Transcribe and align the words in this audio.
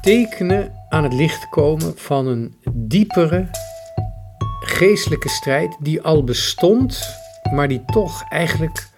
tekenen 0.00 0.72
aan 0.88 1.02
het 1.02 1.12
licht 1.12 1.48
komen 1.48 1.92
van 1.96 2.26
een 2.26 2.54
diepere 2.72 3.48
geestelijke 4.60 5.28
strijd 5.28 5.76
die 5.80 6.02
al 6.02 6.24
bestond, 6.24 7.16
maar 7.52 7.68
die 7.68 7.84
toch 7.84 8.24
eigenlijk 8.28 8.88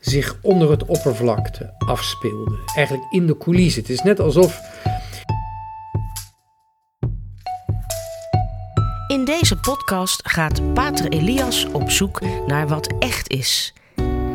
zich 0.00 0.38
onder 0.42 0.70
het 0.70 0.84
oppervlakte 0.84 1.74
afspeelde. 1.78 2.58
Eigenlijk 2.74 3.12
in 3.12 3.26
de 3.26 3.36
coulissen. 3.36 3.82
Het 3.82 3.90
is 3.90 4.02
net 4.02 4.20
alsof. 4.20 4.60
In 9.08 9.24
deze 9.24 9.56
podcast 9.56 10.28
gaat 10.28 10.74
Pater 10.74 11.08
Elias 11.08 11.66
op 11.72 11.90
zoek 11.90 12.20
naar 12.46 12.68
wat 12.68 12.94
echt 12.98 13.30
is. 13.30 13.74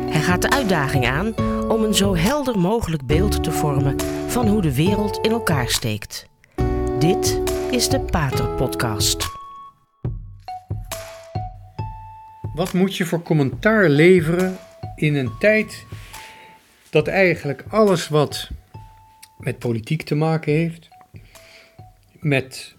Hij 0.08 0.20
gaat 0.20 0.42
de 0.42 0.50
uitdaging 0.50 1.06
aan 1.06 1.34
om 1.68 1.84
een 1.84 1.94
zo 1.94 2.16
helder 2.16 2.58
mogelijk 2.58 3.06
beeld 3.06 3.44
te 3.44 3.52
vormen 3.52 3.96
van 4.36 4.48
hoe 4.48 4.62
de 4.62 4.74
wereld 4.74 5.18
in 5.22 5.30
elkaar 5.30 5.68
steekt. 5.68 6.28
Dit 6.98 7.40
is 7.70 7.88
de 7.88 8.00
Pater 8.00 8.48
Podcast. 8.48 9.24
Wat 12.54 12.72
moet 12.72 12.96
je 12.96 13.04
voor 13.04 13.22
commentaar 13.22 13.88
leveren 13.88 14.56
in 14.96 15.14
een 15.14 15.38
tijd 15.38 15.86
dat 16.90 17.08
eigenlijk 17.08 17.64
alles 17.68 18.08
wat 18.08 18.48
met 19.38 19.58
politiek 19.58 20.02
te 20.02 20.14
maken 20.14 20.52
heeft, 20.52 20.88
met 22.12 22.74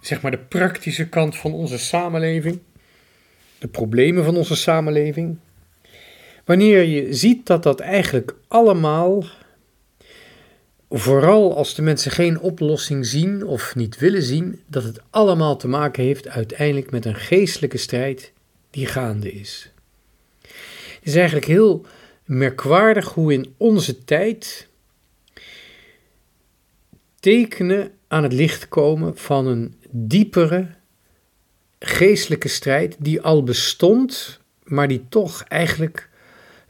zeg 0.00 0.22
maar 0.22 0.30
de 0.30 0.38
praktische 0.38 1.08
kant 1.08 1.36
van 1.36 1.52
onze 1.52 1.78
samenleving, 1.78 2.58
de 3.58 3.68
problemen 3.68 4.24
van 4.24 4.36
onze 4.36 4.56
samenleving, 4.56 5.38
wanneer 6.44 6.82
je 6.82 7.14
ziet 7.14 7.46
dat 7.46 7.62
dat 7.62 7.80
eigenlijk 7.80 8.34
allemaal, 8.48 9.24
vooral 10.90 11.56
als 11.56 11.74
de 11.74 11.82
mensen 11.82 12.10
geen 12.10 12.40
oplossing 12.40 13.06
zien 13.06 13.46
of 13.46 13.74
niet 13.74 13.98
willen 13.98 14.22
zien, 14.22 14.60
dat 14.66 14.82
het 14.82 15.00
allemaal 15.10 15.56
te 15.56 15.68
maken 15.68 16.02
heeft 16.04 16.28
uiteindelijk 16.28 16.90
met 16.90 17.04
een 17.04 17.14
geestelijke 17.14 17.76
strijd 17.76 18.32
die 18.70 18.86
gaande 18.86 19.32
is. 19.32 19.72
Het 20.42 21.08
is 21.08 21.14
eigenlijk 21.14 21.46
heel 21.46 21.86
merkwaardig 22.24 23.08
hoe 23.08 23.32
in 23.32 23.54
onze 23.56 24.04
tijd 24.04 24.68
tekenen 27.20 27.92
aan 28.08 28.22
het 28.22 28.32
licht 28.32 28.68
komen 28.68 29.16
van 29.16 29.46
een 29.46 29.74
diepere 29.90 30.68
geestelijke 31.78 32.48
strijd 32.48 32.96
die 32.98 33.20
al 33.20 33.42
bestond, 33.42 34.40
maar 34.62 34.88
die 34.88 35.04
toch 35.08 35.42
eigenlijk 35.42 36.09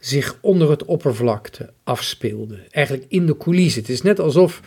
zich 0.01 0.39
onder 0.41 0.71
het 0.71 0.85
oppervlakte 0.85 1.73
afspeelde. 1.85 2.59
Eigenlijk 2.71 3.07
in 3.09 3.27
de 3.27 3.37
coulissen. 3.37 3.81
Het 3.81 3.91
is 3.91 4.03
net 4.03 4.19
alsof 4.19 4.61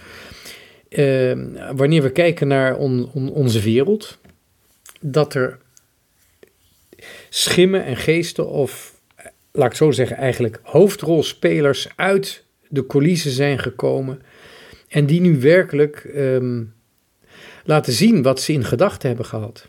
uh, 0.89 1.31
wanneer 1.75 2.01
we 2.01 2.11
kijken 2.11 2.47
naar 2.47 2.75
on, 2.75 3.09
on, 3.13 3.29
onze 3.29 3.61
wereld, 3.61 4.17
dat 4.99 5.33
er 5.33 5.59
schimmen 7.29 7.85
en 7.85 7.97
geesten, 7.97 8.49
of 8.49 8.99
laat 9.51 9.71
ik 9.71 9.77
zo 9.77 9.91
zeggen, 9.91 10.17
eigenlijk 10.17 10.59
hoofdrolspelers 10.63 11.87
uit 11.95 12.43
de 12.67 12.85
coulissen 12.85 13.31
zijn 13.31 13.59
gekomen. 13.59 14.21
En 14.87 15.05
die 15.05 15.21
nu 15.21 15.39
werkelijk 15.39 16.11
um, 16.15 16.73
laten 17.63 17.93
zien 17.93 18.21
wat 18.21 18.41
ze 18.41 18.53
in 18.53 18.63
gedachten 18.63 19.07
hebben 19.07 19.25
gehad. 19.25 19.67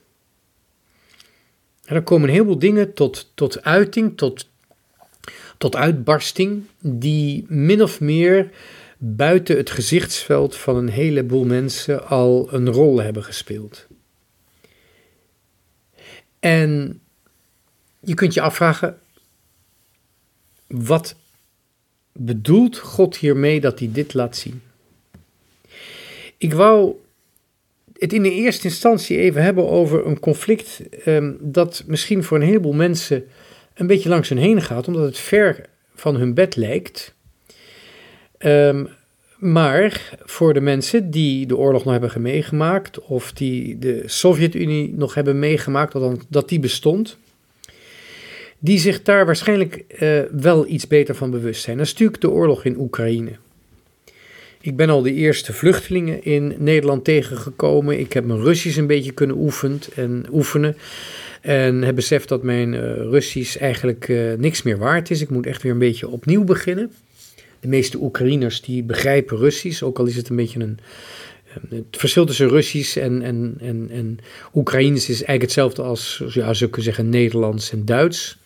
En 1.84 1.94
er 1.94 2.02
komen 2.02 2.28
een 2.28 2.34
heleboel 2.34 2.58
dingen 2.58 2.94
tot, 2.94 3.30
tot 3.34 3.62
uiting, 3.62 4.16
tot, 4.16 4.48
tot 5.64 5.76
uitbarsting, 5.76 6.64
die 6.80 7.44
min 7.48 7.82
of 7.82 8.00
meer 8.00 8.50
buiten 8.98 9.56
het 9.56 9.70
gezichtsveld 9.70 10.56
van 10.56 10.76
een 10.76 10.88
heleboel 10.88 11.44
mensen 11.44 12.08
al 12.08 12.48
een 12.52 12.68
rol 12.68 13.02
hebben 13.02 13.24
gespeeld. 13.24 13.86
En 16.40 17.00
je 18.00 18.14
kunt 18.14 18.34
je 18.34 18.40
afvragen, 18.40 18.98
wat 20.66 21.16
bedoelt 22.12 22.78
God 22.78 23.16
hiermee 23.16 23.60
dat 23.60 23.78
hij 23.78 23.88
dit 23.92 24.14
laat 24.14 24.36
zien? 24.36 24.62
Ik 26.38 26.52
wou 26.52 26.94
het 27.92 28.12
in 28.12 28.22
de 28.22 28.32
eerste 28.32 28.64
instantie 28.64 29.18
even 29.18 29.42
hebben 29.42 29.68
over 29.68 30.06
een 30.06 30.20
conflict 30.20 30.82
um, 31.06 31.36
dat 31.40 31.84
misschien 31.86 32.24
voor 32.24 32.36
een 32.36 32.46
heleboel 32.46 32.72
mensen 32.72 33.24
een 33.74 33.86
beetje 33.86 34.08
langs 34.08 34.28
hun 34.28 34.38
heen 34.38 34.62
gaat, 34.62 34.86
omdat 34.86 35.04
het 35.04 35.18
ver 35.18 35.66
van 35.94 36.16
hun 36.16 36.34
bed 36.34 36.56
lijkt. 36.56 37.14
Um, 38.38 38.88
maar 39.38 40.10
voor 40.24 40.54
de 40.54 40.60
mensen 40.60 41.10
die 41.10 41.46
de 41.46 41.56
oorlog 41.56 41.84
nog 41.84 41.92
hebben 41.92 42.22
meegemaakt, 42.22 43.00
of 43.00 43.32
die 43.32 43.78
de 43.78 44.02
Sovjet-Unie 44.06 44.94
nog 44.96 45.14
hebben 45.14 45.38
meegemaakt, 45.38 45.92
dat, 45.92 46.24
dat 46.28 46.48
die 46.48 46.60
bestond, 46.60 47.16
die 48.58 48.78
zich 48.78 49.02
daar 49.02 49.26
waarschijnlijk 49.26 49.84
uh, 50.00 50.20
wel 50.30 50.66
iets 50.66 50.86
beter 50.86 51.14
van 51.14 51.30
bewust 51.30 51.62
zijn. 51.62 51.76
Dat 51.76 51.86
is 51.86 51.92
natuurlijk 51.92 52.20
de 52.20 52.30
oorlog 52.30 52.64
in 52.64 52.78
Oekraïne. 52.78 53.30
Ik 54.60 54.76
ben 54.76 54.90
al 54.90 55.02
de 55.02 55.12
eerste 55.12 55.52
vluchtelingen 55.52 56.24
in 56.24 56.54
Nederland 56.58 57.04
tegengekomen. 57.04 57.98
Ik 57.98 58.12
heb 58.12 58.24
mijn 58.24 58.42
Russisch 58.42 58.78
een 58.78 58.86
beetje 58.86 59.12
kunnen 59.12 59.36
oefenen. 60.30 60.76
En 61.44 61.82
heb 61.82 61.94
beseft 61.94 62.28
dat 62.28 62.42
mijn 62.42 62.72
uh, 62.72 62.80
Russisch 62.96 63.56
eigenlijk 63.56 64.08
uh, 64.08 64.34
niks 64.34 64.62
meer 64.62 64.78
waard 64.78 65.10
is. 65.10 65.20
Ik 65.20 65.30
moet 65.30 65.46
echt 65.46 65.62
weer 65.62 65.72
een 65.72 65.78
beetje 65.78 66.08
opnieuw 66.08 66.44
beginnen. 66.44 66.92
De 67.60 67.68
meeste 67.68 67.98
Oekraïners 67.98 68.62
die 68.62 68.82
begrijpen 68.82 69.36
Russisch, 69.36 69.82
ook 69.82 69.98
al 69.98 70.06
is 70.06 70.16
het 70.16 70.28
een 70.28 70.36
beetje 70.36 70.60
een. 70.60 70.78
Het 71.68 71.84
verschil 71.90 72.24
tussen 72.24 72.48
Russisch 72.48 72.96
en, 72.96 73.22
en, 73.22 73.54
en, 73.60 73.88
en 73.90 74.18
Oekraïens 74.54 75.02
is 75.02 75.08
eigenlijk 75.08 75.42
hetzelfde 75.42 75.82
als, 75.82 76.22
ja, 76.28 76.54
zou 76.54 76.70
kunnen 76.70 76.94
zeggen, 76.94 77.08
Nederlands 77.08 77.72
en 77.72 77.84
Duits. 77.84 78.38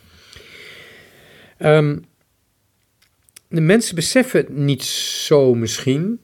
Um, 1.58 2.04
de 3.48 3.60
mensen 3.60 3.94
beseffen 3.94 4.40
het 4.40 4.48
niet 4.48 4.84
zo 4.84 5.54
misschien. 5.54 6.20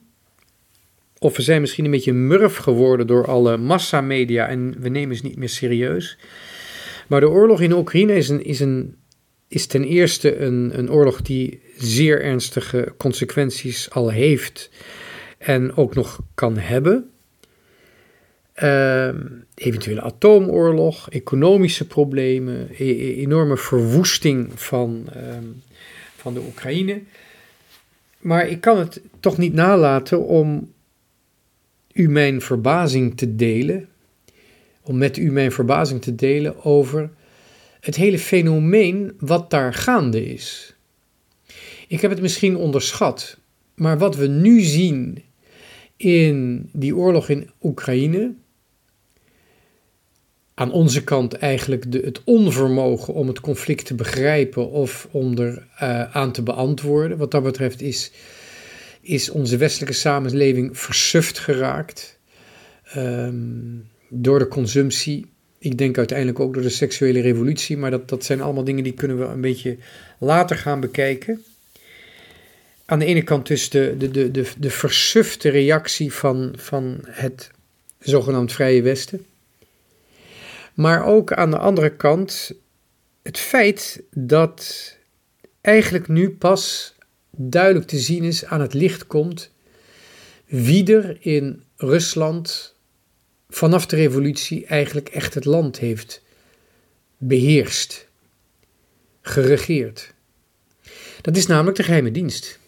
Of 1.19 1.35
we 1.35 1.41
zijn 1.41 1.61
misschien 1.61 1.85
een 1.85 1.91
beetje 1.91 2.13
murf 2.13 2.55
geworden 2.55 3.07
door 3.07 3.27
alle 3.27 3.57
massamedia 3.57 4.47
en 4.47 4.75
we 4.79 4.89
nemen 4.89 5.15
ze 5.15 5.23
niet 5.23 5.37
meer 5.37 5.49
serieus. 5.49 6.17
Maar 7.07 7.19
de 7.19 7.29
oorlog 7.29 7.61
in 7.61 7.73
Oekraïne 7.73 8.15
is, 8.15 8.29
een, 8.29 8.43
is, 8.43 8.59
een, 8.59 8.95
is 9.47 9.65
ten 9.67 9.83
eerste 9.83 10.37
een, 10.37 10.71
een 10.77 10.91
oorlog 10.91 11.21
die 11.21 11.61
zeer 11.77 12.21
ernstige 12.21 12.93
consequenties 12.97 13.89
al 13.89 14.09
heeft 14.09 14.69
en 15.37 15.75
ook 15.75 15.95
nog 15.95 16.19
kan 16.33 16.57
hebben. 16.57 17.09
Uh, 18.63 19.09
eventuele 19.55 20.01
atoomoorlog, 20.01 21.09
economische 21.09 21.87
problemen, 21.87 22.69
e 22.77 23.15
enorme 23.15 23.57
verwoesting 23.57 24.49
van, 24.55 25.05
uh, 25.15 25.21
van 26.15 26.33
de 26.33 26.39
Oekraïne. 26.39 27.01
Maar 28.19 28.47
ik 28.47 28.61
kan 28.61 28.77
het 28.77 29.01
toch 29.19 29.37
niet 29.37 29.53
nalaten 29.53 30.25
om 30.25 30.73
u 31.93 32.09
mijn 32.09 32.41
verbazing 32.41 33.17
te 33.17 33.35
delen, 33.35 33.87
om 34.85 34.97
met 34.97 35.17
u 35.17 35.31
mijn 35.31 35.51
verbazing 35.51 36.01
te 36.01 36.15
delen 36.15 36.63
over 36.63 37.09
het 37.79 37.95
hele 37.95 38.19
fenomeen 38.19 39.13
wat 39.19 39.49
daar 39.49 39.73
gaande 39.73 40.25
is. 40.25 40.75
Ik 41.87 42.01
heb 42.01 42.11
het 42.11 42.21
misschien 42.21 42.55
onderschat, 42.55 43.37
maar 43.75 43.97
wat 43.97 44.15
we 44.15 44.27
nu 44.27 44.61
zien 44.61 45.23
in 45.97 46.69
die 46.73 46.95
oorlog 46.95 47.29
in 47.29 47.49
Oekraïne, 47.61 48.33
aan 50.53 50.71
onze 50.71 51.03
kant 51.03 51.33
eigenlijk 51.33 51.91
de, 51.91 52.01
het 52.05 52.21
onvermogen 52.23 53.13
om 53.13 53.27
het 53.27 53.39
conflict 53.39 53.85
te 53.85 53.95
begrijpen 53.95 54.69
of 54.69 55.07
om 55.11 55.37
er 55.37 55.67
uh, 55.81 56.15
aan 56.15 56.31
te 56.31 56.43
beantwoorden. 56.43 57.17
Wat 57.17 57.31
dat 57.31 57.43
betreft 57.43 57.81
is, 57.81 58.11
is 59.01 59.29
onze 59.29 59.57
westelijke 59.57 59.95
samenleving 59.95 60.79
versuft 60.79 61.39
geraakt 61.39 62.19
um, 62.95 63.87
door 64.21 64.39
de 64.39 64.47
consumptie. 64.47 65.25
Ik 65.57 65.77
denk 65.77 65.97
uiteindelijk 65.97 66.39
ook 66.39 66.53
door 66.53 66.63
de 66.63 66.69
seksuele 66.69 67.21
revolutie, 67.21 67.77
maar 67.77 67.91
dat, 67.91 68.09
dat 68.09 68.23
zijn 68.23 68.41
allemaal 68.41 68.63
dingen 68.63 68.83
die 68.83 68.93
kunnen 68.93 69.19
we 69.19 69.25
een 69.25 69.41
beetje 69.41 69.77
later 70.19 70.57
gaan 70.57 70.79
bekijken. 70.79 71.43
Aan 72.85 72.99
de 72.99 73.05
ene 73.05 73.23
kant 73.23 73.47
dus 73.47 73.69
de, 73.69 73.95
de, 73.97 74.11
de, 74.11 74.31
de, 74.31 74.51
de 74.57 74.69
versufte 74.69 75.49
reactie 75.49 76.13
van, 76.13 76.53
van 76.57 76.99
het 77.05 77.51
zogenaamd 77.99 78.51
Vrije 78.51 78.81
Westen. 78.81 79.25
Maar 80.73 81.05
ook 81.05 81.33
aan 81.33 81.51
de 81.51 81.57
andere 81.57 81.95
kant 81.95 82.51
het 83.23 83.37
feit 83.37 84.03
dat 84.11 84.93
eigenlijk 85.61 86.07
nu 86.07 86.29
pas 86.29 86.95
duidelijk 87.31 87.87
te 87.87 87.97
zien 87.97 88.23
is, 88.23 88.45
aan 88.45 88.61
het 88.61 88.73
licht 88.73 89.07
komt, 89.07 89.51
wie 90.45 90.95
er 90.95 91.17
in 91.19 91.63
Rusland 91.75 92.74
vanaf 93.55 93.85
de 93.85 93.95
revolutie 93.95 94.65
eigenlijk 94.65 95.09
echt 95.09 95.33
het 95.33 95.45
land 95.45 95.79
heeft 95.79 96.21
beheerst, 97.17 98.07
geregeerd. 99.21 100.13
Dat 101.21 101.37
is 101.37 101.47
namelijk 101.47 101.77
de 101.77 101.83
geheime 101.83 102.11
dienst. 102.11 102.59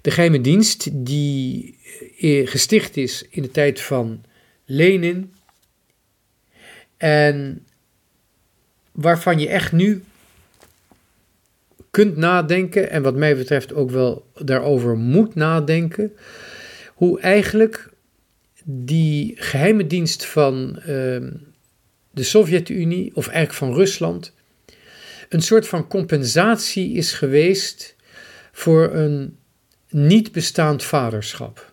De 0.00 0.10
geheime 0.10 0.40
dienst 0.40 0.88
die 0.92 1.78
eh, 2.18 2.46
gesticht 2.46 2.96
is 2.96 3.26
in 3.30 3.42
de 3.42 3.50
tijd 3.50 3.80
van 3.80 4.24
Lenin 4.64 5.34
en 6.96 7.66
waarvan 8.92 9.38
je 9.38 9.48
echt 9.48 9.72
nu 9.72 10.04
kunt 11.90 12.16
nadenken 12.16 12.90
en 12.90 13.02
wat 13.02 13.14
mij 13.14 13.36
betreft 13.36 13.74
ook 13.74 13.90
wel 13.90 14.26
daarover 14.34 14.96
moet 14.96 15.34
nadenken, 15.34 16.16
hoe 16.94 17.20
eigenlijk 17.20 17.91
die 18.64 19.32
geheime 19.36 19.86
dienst 19.86 20.26
van 20.26 20.78
ehm, 20.78 21.32
de 22.10 22.22
Sovjet-Unie, 22.22 23.10
of 23.14 23.26
eigenlijk 23.26 23.58
van 23.58 23.74
Rusland, 23.74 24.32
een 25.28 25.42
soort 25.42 25.68
van 25.68 25.88
compensatie 25.88 26.92
is 26.92 27.12
geweest 27.12 27.96
voor 28.52 28.94
een 28.94 29.36
niet 29.88 30.32
bestaand 30.32 30.84
vaderschap. 30.84 31.72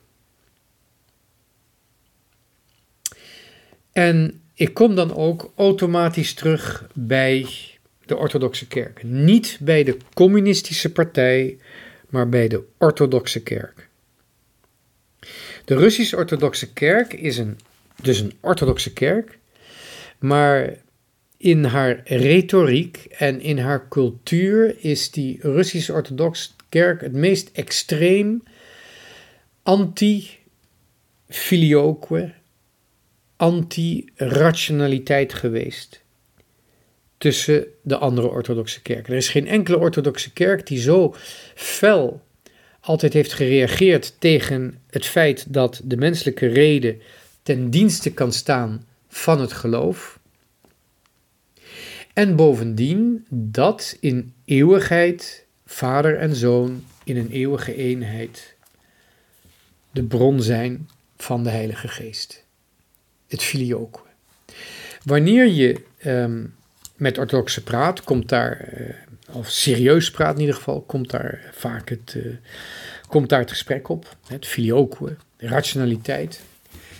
En 3.92 4.42
ik 4.54 4.74
kom 4.74 4.96
dan 4.96 5.16
ook 5.16 5.52
automatisch 5.56 6.34
terug 6.34 6.88
bij 6.94 7.48
de 8.06 8.18
orthodoxe 8.18 8.68
kerk. 8.68 9.04
Niet 9.04 9.58
bij 9.62 9.84
de 9.84 9.98
communistische 10.14 10.92
partij, 10.92 11.58
maar 12.10 12.30
bij 12.30 12.48
de 12.48 12.64
orthodoxe 12.78 13.44
kerk. 13.44 13.89
De 15.70 15.76
Russisch-orthodoxe 15.76 16.74
kerk 16.74 17.14
is 17.14 17.38
een, 17.38 17.58
dus 18.02 18.20
een 18.20 18.34
orthodoxe 18.40 18.94
kerk, 18.94 19.40
maar 20.20 20.78
in 21.38 21.64
haar 21.64 22.02
retoriek 22.06 23.06
en 23.10 23.42
in 23.42 23.58
haar 23.58 23.88
cultuur 23.88 24.84
is 24.84 25.12
die 25.12 25.40
Russisch-orthodoxe 25.42 26.50
kerk 26.70 27.02
het 27.02 27.14
meest 27.14 27.50
extreem 27.54 28.44
anti-filioque, 29.64 32.34
anti-rationaliteit 33.36 35.34
geweest 35.34 36.02
tussen 37.18 37.68
de 37.82 37.98
andere 37.98 38.28
orthodoxe 38.28 38.82
kerken. 38.82 39.14
Er 39.14 39.20
is 39.20 39.30
geen 39.30 39.48
enkele 39.48 39.78
orthodoxe 39.78 40.34
kerk 40.34 40.68
die 40.68 40.80
zo 40.80 41.16
fel 41.56 42.28
altijd 42.90 43.14
heeft 43.14 43.34
gereageerd 43.34 44.16
tegen 44.20 44.82
het 44.90 45.06
feit 45.06 45.54
dat 45.54 45.82
de 45.84 45.98
menselijke 45.98 46.48
reden 46.48 47.02
ten 47.44 47.70
dienste 47.70 48.12
kan 48.14 48.34
staan 48.34 48.86
van 49.08 49.42
het 49.42 49.54
geloof. 49.54 50.20
En 52.14 52.36
bovendien 52.36 53.26
dat 53.30 53.98
in 54.00 54.34
eeuwigheid 54.46 55.46
vader 55.66 56.18
en 56.18 56.36
zoon 56.36 56.84
in 57.04 57.18
een 57.18 57.32
eeuwige 57.32 57.76
eenheid 57.76 58.56
de 59.92 60.04
bron 60.04 60.42
zijn 60.42 60.90
van 61.18 61.44
de 61.44 61.50
Heilige 61.50 61.88
Geest. 61.88 62.46
Het 63.28 63.42
filioque. 63.42 64.02
Wanneer 65.04 65.48
je 65.48 65.82
ehm, 65.98 66.46
met 66.96 67.18
orthodoxe 67.18 67.64
praat, 67.64 68.04
komt 68.04 68.30
daar, 68.30 68.70
uh, 68.80 68.90
of 69.32 69.50
serieus 69.50 70.12
praat 70.12 70.34
in 70.34 70.40
ieder 70.40 70.56
geval, 70.56 70.82
komt 70.82 71.10
daar 71.10 71.50
vaak 71.54 71.90
het, 71.90 72.14
uh, 72.18 72.34
komt 73.08 73.30
daar 73.30 73.40
het 73.40 73.50
gesprek 73.50 73.90
op. 73.90 74.16
Het 74.28 74.46
filioque, 74.46 75.16
rationaliteit. 75.38 76.42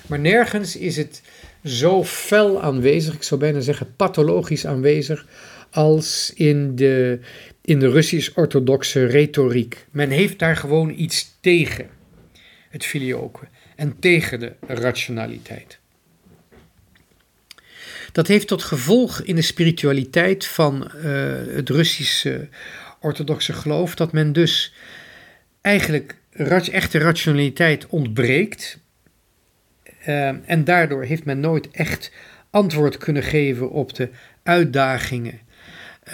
Maar 0.08 0.20
nergens 0.20 0.76
is 0.76 0.98
het 0.98 1.22
zo 1.64 2.04
fel 2.04 2.62
aanwezig, 2.62 3.14
ik 3.14 3.24
zou 3.24 3.40
bijna 3.40 3.60
zeggen 3.60 3.96
pathologisch 3.96 4.66
aanwezig, 4.66 5.26
als 5.72 6.32
in 6.36 6.76
de, 6.76 7.20
in 7.62 7.80
de 7.80 7.90
Russisch-orthodoxe 7.90 9.06
retoriek. 9.06 9.86
Men 9.92 10.10
heeft 10.10 10.40
daar 10.40 10.56
gewoon 10.56 10.90
iets 10.90 11.38
tegen, 11.40 11.90
het 12.70 12.86
filioque, 12.86 13.48
en 13.76 14.00
tegen 14.00 14.40
de 14.40 14.54
rationaliteit. 14.68 15.80
Dat 18.12 18.28
heeft 18.28 18.48
tot 18.48 18.64
gevolg 18.64 19.22
in 19.22 19.36
de 19.36 19.42
spiritualiteit 19.42 20.46
van 20.46 20.92
uh, 20.96 21.04
het 21.56 21.70
Russische 21.70 22.48
orthodoxe 23.00 23.54
geloof 23.54 23.96
dat 23.96 24.12
men 24.12 24.34
dus 24.34 24.74
eigenlijk 25.62 26.16
echte 26.72 26.98
rationaliteit 26.98 27.88
ontbreekt. 27.88 28.80
Uh, 30.08 30.50
en 30.50 30.64
daardoor 30.64 31.04
heeft 31.04 31.26
men 31.26 31.40
nooit 31.40 31.70
echt 31.72 32.12
antwoord 32.50 32.98
kunnen 32.98 33.24
geven 33.24 33.70
op 33.70 33.96
de 33.96 34.10
uitdagingen 34.44 35.40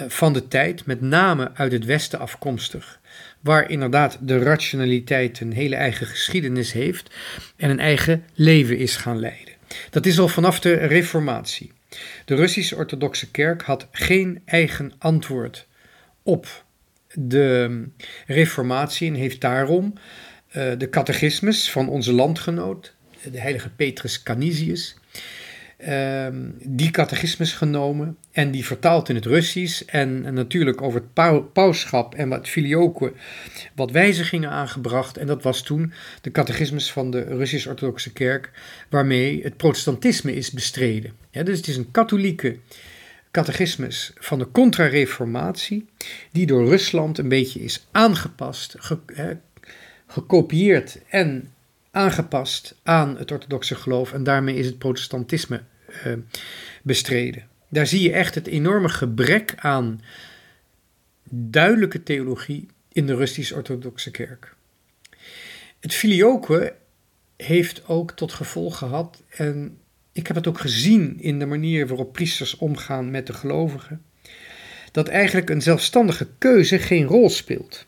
van 0.08 0.32
de 0.32 0.48
tijd, 0.48 0.86
met 0.86 1.00
name 1.00 1.50
uit 1.54 1.72
het 1.72 1.84
Westen 1.84 2.18
afkomstig, 2.18 3.00
waar 3.40 3.70
inderdaad 3.70 4.18
de 4.20 4.38
rationaliteit 4.38 5.40
een 5.40 5.52
hele 5.52 5.76
eigen 5.76 6.06
geschiedenis 6.06 6.72
heeft 6.72 7.14
en 7.56 7.70
een 7.70 7.80
eigen 7.80 8.24
leven 8.34 8.78
is 8.78 8.96
gaan 8.96 9.18
leiden. 9.18 9.54
Dat 9.90 10.06
is 10.06 10.18
al 10.18 10.28
vanaf 10.28 10.60
de 10.60 10.74
Reformatie. 10.74 11.72
De 12.24 12.34
Russisch-Orthodoxe 12.34 13.30
Kerk 13.30 13.62
had 13.62 13.88
geen 13.90 14.42
eigen 14.44 14.92
antwoord 14.98 15.66
op 16.22 16.64
de 17.12 17.84
Reformatie 18.26 19.08
en 19.08 19.14
heeft 19.14 19.40
daarom 19.40 19.92
uh, 19.94 20.72
de 20.78 20.88
catechismus 20.90 21.70
van 21.70 21.88
onze 21.88 22.12
landgenoot, 22.12 22.94
de 23.30 23.40
heilige 23.40 23.70
Petrus 23.70 24.22
Canisius, 24.22 24.96
die 26.64 26.90
catechismus 26.90 27.52
genomen 27.52 28.16
en 28.32 28.50
die 28.50 28.64
vertaald 28.64 29.08
in 29.08 29.14
het 29.14 29.26
Russisch 29.26 29.82
en, 29.82 30.34
natuurlijk 30.34 30.82
over 30.82 31.00
het 31.00 31.12
pau 31.12 31.42
pauschap 31.42 32.14
en 32.14 32.28
wat 32.28 32.48
filioque 32.48 33.12
wat 33.74 33.90
wijzigingen 33.90 34.50
aangebracht. 34.50 35.16
En 35.16 35.26
dat 35.26 35.42
was 35.42 35.62
toen 35.62 35.92
de 36.20 36.30
catechismus 36.30 36.92
van 36.92 37.10
de 37.10 37.20
Russisch-Orthodoxe 37.20 38.12
Kerk, 38.12 38.50
waarmee 38.90 39.42
het 39.42 39.56
protestantisme 39.56 40.34
is 40.34 40.50
bestreden. 40.50 41.12
Ja, 41.30 41.42
dus 41.42 41.56
het 41.56 41.66
is 41.66 41.76
een 41.76 41.90
katholieke 41.90 42.56
catechismus 43.30 44.12
van 44.18 44.38
de 44.38 44.50
contra-reformatie, 44.50 45.86
die 46.32 46.46
door 46.46 46.68
Rusland 46.68 47.18
een 47.18 47.28
beetje 47.28 47.60
is 47.60 47.86
aangepast, 47.90 48.74
ge, 48.78 48.98
gekopieerd 50.06 50.98
en 51.08 51.54
aangepast 51.96 52.74
aan 52.82 53.16
het 53.16 53.30
orthodoxe 53.30 53.74
geloof 53.74 54.12
en 54.12 54.24
daarmee 54.24 54.56
is 54.56 54.66
het 54.66 54.78
protestantisme 54.78 55.62
uh, 56.06 56.12
bestreden. 56.82 57.48
Daar 57.68 57.86
zie 57.86 58.02
je 58.02 58.12
echt 58.12 58.34
het 58.34 58.46
enorme 58.46 58.88
gebrek 58.88 59.54
aan 59.56 60.00
duidelijke 61.30 62.02
theologie 62.02 62.66
in 62.92 63.06
de 63.06 63.14
Russisch-orthodoxe 63.14 64.10
kerk. 64.10 64.54
Het 65.80 65.94
filioque 65.94 66.74
heeft 67.36 67.88
ook 67.88 68.12
tot 68.12 68.32
gevolg 68.32 68.78
gehad, 68.78 69.22
en 69.28 69.78
ik 70.12 70.26
heb 70.26 70.36
het 70.36 70.46
ook 70.46 70.60
gezien 70.60 71.20
in 71.20 71.38
de 71.38 71.46
manier 71.46 71.86
waarop 71.86 72.12
priesters 72.12 72.56
omgaan 72.56 73.10
met 73.10 73.26
de 73.26 73.32
gelovigen, 73.32 74.02
dat 74.92 75.08
eigenlijk 75.08 75.50
een 75.50 75.62
zelfstandige 75.62 76.28
keuze 76.38 76.78
geen 76.78 77.04
rol 77.04 77.30
speelt. 77.30 77.86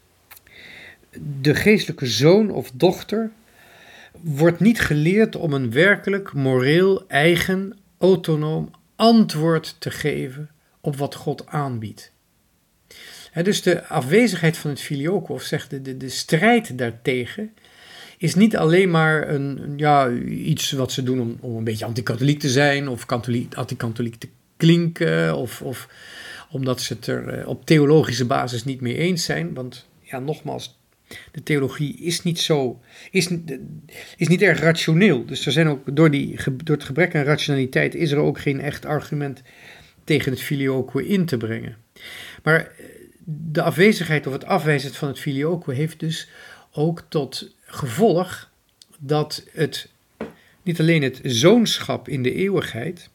De 1.41 1.55
geestelijke 1.55 2.07
zoon 2.07 2.51
of 2.51 2.71
dochter 2.75 3.31
wordt 4.23 4.61
niet 4.61 4.81
geleerd 4.81 5.37
om 5.37 5.53
een 5.53 5.71
werkelijk 5.71 6.33
moreel, 6.33 7.05
eigen, 7.09 7.79
autonoom 7.99 8.71
antwoord 8.97 9.77
te 9.79 9.91
geven 9.91 10.51
op 10.81 10.97
wat 10.97 11.15
God 11.15 11.47
aanbiedt. 11.47 12.13
dus 13.43 13.63
de 13.63 13.87
afwezigheid 13.87 14.57
van 14.57 14.71
het 14.71 14.81
filioque, 14.81 15.33
of 15.33 15.43
zeg 15.43 15.69
de, 15.69 15.83
de, 15.83 15.97
de 15.97 16.09
strijd 16.09 16.79
daartegen, 16.79 17.53
is 18.19 18.35
niet 18.35 18.57
alleen 18.57 18.91
maar 18.91 19.29
een, 19.29 19.73
ja, 19.77 20.11
iets 20.29 20.71
wat 20.71 20.93
ze 20.93 21.03
doen 21.03 21.21
om, 21.21 21.37
om 21.41 21.57
een 21.57 21.65
beetje 21.65 21.85
anti-katholiek 21.85 22.41
te 22.41 22.49
zijn, 22.49 22.89
of 22.89 23.07
anti-katholiek 23.55 24.17
te 24.17 24.29
klinken, 24.57 25.37
of, 25.37 25.63
of 25.63 25.89
omdat 26.51 26.81
ze 26.81 26.93
het 26.93 27.07
er 27.07 27.29
eh, 27.29 27.49
op 27.49 27.67
theologische 27.67 28.27
basis 28.27 28.65
niet 28.65 28.81
mee 28.81 28.97
eens 28.97 29.25
zijn. 29.25 29.55
Want 29.55 29.87
ja, 30.03 30.19
nogmaals, 30.19 30.78
de 31.33 31.43
theologie 31.43 31.97
is 31.97 32.23
niet 32.23 32.41
zo, 32.41 32.81
is, 33.11 33.29
is 34.17 34.29
niet 34.29 34.43
erg 34.43 34.61
rationeel. 34.61 35.27
Dus 35.27 35.47
er 35.47 35.53
zijn 35.53 35.69
ook, 35.69 35.97
door, 35.97 36.11
die, 36.11 36.37
door 36.65 36.77
het 36.77 36.85
gebrek 36.85 37.15
aan 37.15 37.23
rationaliteit 37.23 37.95
is 37.95 38.11
er 38.11 38.19
ook 38.19 38.39
geen 38.39 38.61
echt 38.61 38.85
argument 38.85 39.43
tegen 40.05 40.33
het 40.33 40.43
filioque 40.43 41.07
in 41.07 41.27
te 41.27 41.37
brengen. 41.37 41.77
Maar 42.43 42.61
eh, 42.61 42.85
de 43.25 43.63
afwezigheid 43.63 44.27
of 44.27 44.33
het 44.33 44.45
afwijzen 44.45 44.95
van 44.95 45.09
het 45.09 45.19
filioque 45.19 45.75
heeft 45.75 46.01
dus 46.01 46.29
ook 46.73 47.05
tot 47.09 47.55
gevolg 47.65 48.51
dat 48.99 49.45
het 49.53 49.89
niet 50.63 50.81
alleen 50.81 51.03
het 51.03 51.21
zoonschap 51.23 52.09
in 52.09 52.23
de 52.23 52.35
eeuwigheid, 52.35 53.11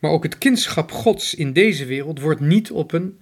maar 0.00 0.10
ook 0.10 0.22
het 0.22 0.38
kindschap 0.38 0.92
Gods 0.92 1.34
in 1.34 1.52
deze 1.52 1.84
wereld 1.84 2.20
wordt 2.20 2.40
niet 2.40 2.70
op 2.70 2.92
een 2.92 3.18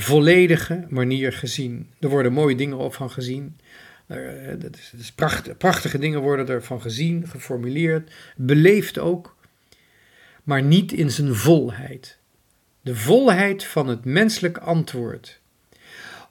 volledige 0.00 0.86
manier 0.88 1.32
gezien. 1.32 1.90
Er 2.00 2.08
worden 2.08 2.32
mooie 2.32 2.56
dingen 2.56 2.76
op 2.76 2.94
van 2.94 3.10
gezien. 3.10 3.58
Eh, 4.06 4.18
dat 4.58 4.76
is, 4.76 4.92
is 4.98 5.12
pracht, 5.12 5.58
prachtige 5.58 5.98
dingen 5.98 6.20
worden 6.20 6.48
ervan 6.48 6.80
gezien, 6.80 7.28
geformuleerd, 7.28 8.12
beleefd 8.36 8.98
ook, 8.98 9.36
maar 10.42 10.62
niet 10.62 10.92
in 10.92 11.10
zijn 11.10 11.34
volheid. 11.34 12.18
De 12.80 12.96
volheid 12.96 13.64
van 13.64 13.88
het 13.88 14.04
menselijk 14.04 14.58
antwoord 14.58 15.40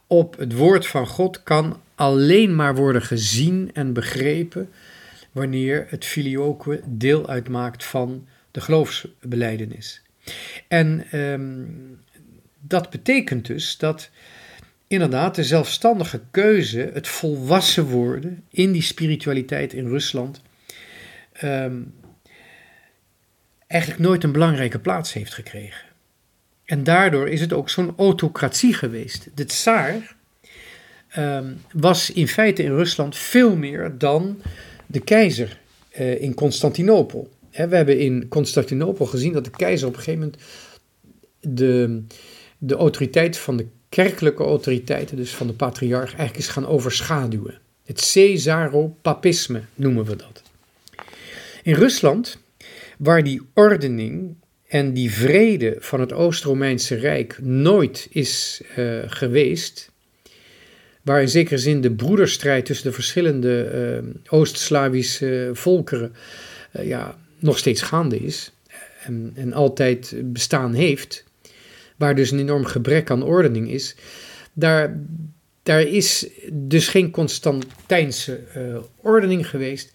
op 0.07 0.37
het 0.37 0.53
woord 0.53 0.87
van 0.87 1.07
God 1.07 1.43
kan 1.43 1.81
alleen 1.95 2.55
maar 2.55 2.75
worden 2.75 3.01
gezien 3.01 3.69
en 3.73 3.93
begrepen 3.93 4.69
wanneer 5.31 5.85
het 5.89 6.05
filioque 6.05 6.81
deel 6.85 7.27
uitmaakt 7.27 7.85
van 7.85 8.27
de 8.51 8.61
geloofsbeleidenis. 8.61 10.01
En 10.67 11.05
ehm, 11.11 11.63
dat 12.67 12.89
betekent 12.89 13.45
dus 13.45 13.77
dat 13.77 14.09
inderdaad 14.87 15.35
de 15.35 15.43
zelfstandige 15.43 16.21
keuze, 16.31 16.89
het 16.93 17.07
volwassen 17.07 17.85
worden 17.85 18.43
in 18.49 18.71
die 18.71 18.81
spiritualiteit 18.81 19.73
in 19.73 19.87
Rusland, 19.87 20.41
ehm, 21.31 21.81
eigenlijk 23.67 24.01
nooit 24.01 24.23
een 24.23 24.31
belangrijke 24.31 24.79
plaats 24.79 25.13
heeft 25.13 25.33
gekregen. 25.33 25.85
En 26.65 26.83
daardoor 26.83 27.29
is 27.29 27.41
het 27.41 27.53
ook 27.53 27.69
zo'n 27.69 27.93
autocratie 27.97 28.73
geweest. 28.73 29.27
De 29.33 29.45
tsaar 29.45 30.15
ehm, 31.07 31.53
was 31.71 32.11
in 32.11 32.27
feite 32.27 32.63
in 32.63 32.75
Rusland 32.75 33.17
veel 33.17 33.55
meer 33.55 33.97
dan 33.97 34.41
de 34.85 34.99
keizer 34.99 35.59
uh, 35.99 36.21
in 36.21 36.33
Constantinopel. 36.33 37.29
we 37.51 37.75
hebben 37.75 37.99
in 37.99 38.27
Constantinopel 38.27 39.05
gezien 39.05 39.33
dat 39.33 39.43
de 39.43 39.49
keizer 39.49 39.87
op 39.87 39.95
een 39.95 40.01
gegeven 40.01 40.19
moment 40.19 40.41
de, 41.39 42.03
de 42.65 42.75
autoriteit 42.75 43.37
van 43.37 43.57
de 43.57 43.67
kerkelijke 43.89 44.43
autoriteiten, 44.43 45.17
dus 45.17 45.35
van 45.35 45.47
de 45.47 45.53
patriarch, 45.53 46.15
eigenlijk 46.15 46.37
is 46.37 46.47
gaan 46.47 46.67
overschaduwen. 46.67 47.59
Het 47.85 48.11
Caesaropapisme 48.13 49.61
noemen 49.75 50.05
we 50.05 50.15
dat. 50.15 50.41
In 51.63 51.73
Rusland, 51.73 52.37
waar 52.97 53.23
die 53.23 53.41
ordening 53.53 54.35
en 54.67 54.93
die 54.93 55.11
vrede 55.11 55.75
van 55.79 55.99
het 55.99 56.13
Oost-Romeinse 56.13 56.95
Rijk 56.95 57.37
nooit 57.41 58.07
is 58.09 58.61
uh, 58.77 58.99
geweest, 59.05 59.91
waar 61.01 61.21
in 61.21 61.29
zekere 61.29 61.57
zin 61.57 61.81
de 61.81 61.91
broederstrijd 61.91 62.65
tussen 62.65 62.87
de 62.87 62.93
verschillende 62.93 63.71
uh, 64.03 64.33
Oost-Slavische 64.39 65.49
volkeren 65.53 66.15
uh, 66.75 66.87
ja, 66.87 67.17
nog 67.39 67.57
steeds 67.57 67.81
gaande 67.81 68.17
is 68.17 68.51
en, 69.03 69.31
en 69.35 69.53
altijd 69.53 70.15
bestaan 70.23 70.73
heeft, 70.73 71.23
waar 71.95 72.15
dus 72.15 72.31
een 72.31 72.39
enorm 72.39 72.65
gebrek 72.65 73.09
aan 73.09 73.23
ordening 73.23 73.69
is, 73.69 73.95
daar, 74.53 74.99
daar 75.63 75.81
is 75.81 76.27
dus 76.51 76.87
geen 76.87 77.11
Constantijnse 77.11 78.39
uh, 78.57 78.77
ordening 79.01 79.49
geweest. 79.49 79.93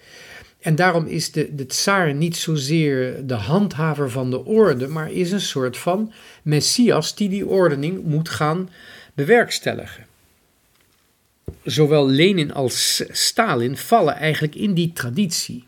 En 0.60 0.74
daarom 0.74 1.06
is 1.06 1.32
de, 1.32 1.54
de 1.54 1.66
tsaar 1.66 2.14
niet 2.14 2.36
zozeer 2.36 3.26
de 3.26 3.34
handhaver 3.34 4.10
van 4.10 4.30
de 4.30 4.44
orde, 4.44 4.86
maar 4.86 5.12
is 5.12 5.32
een 5.32 5.40
soort 5.40 5.76
van 5.76 6.12
messias 6.42 7.14
die 7.14 7.28
die 7.28 7.46
ordening 7.46 8.04
moet 8.04 8.28
gaan 8.28 8.70
bewerkstelligen. 9.14 10.06
Zowel 11.64 12.08
Lenin 12.08 12.52
als 12.52 13.04
Stalin 13.10 13.76
vallen 13.76 14.14
eigenlijk 14.14 14.54
in 14.54 14.74
die 14.74 14.92
traditie. 14.92 15.64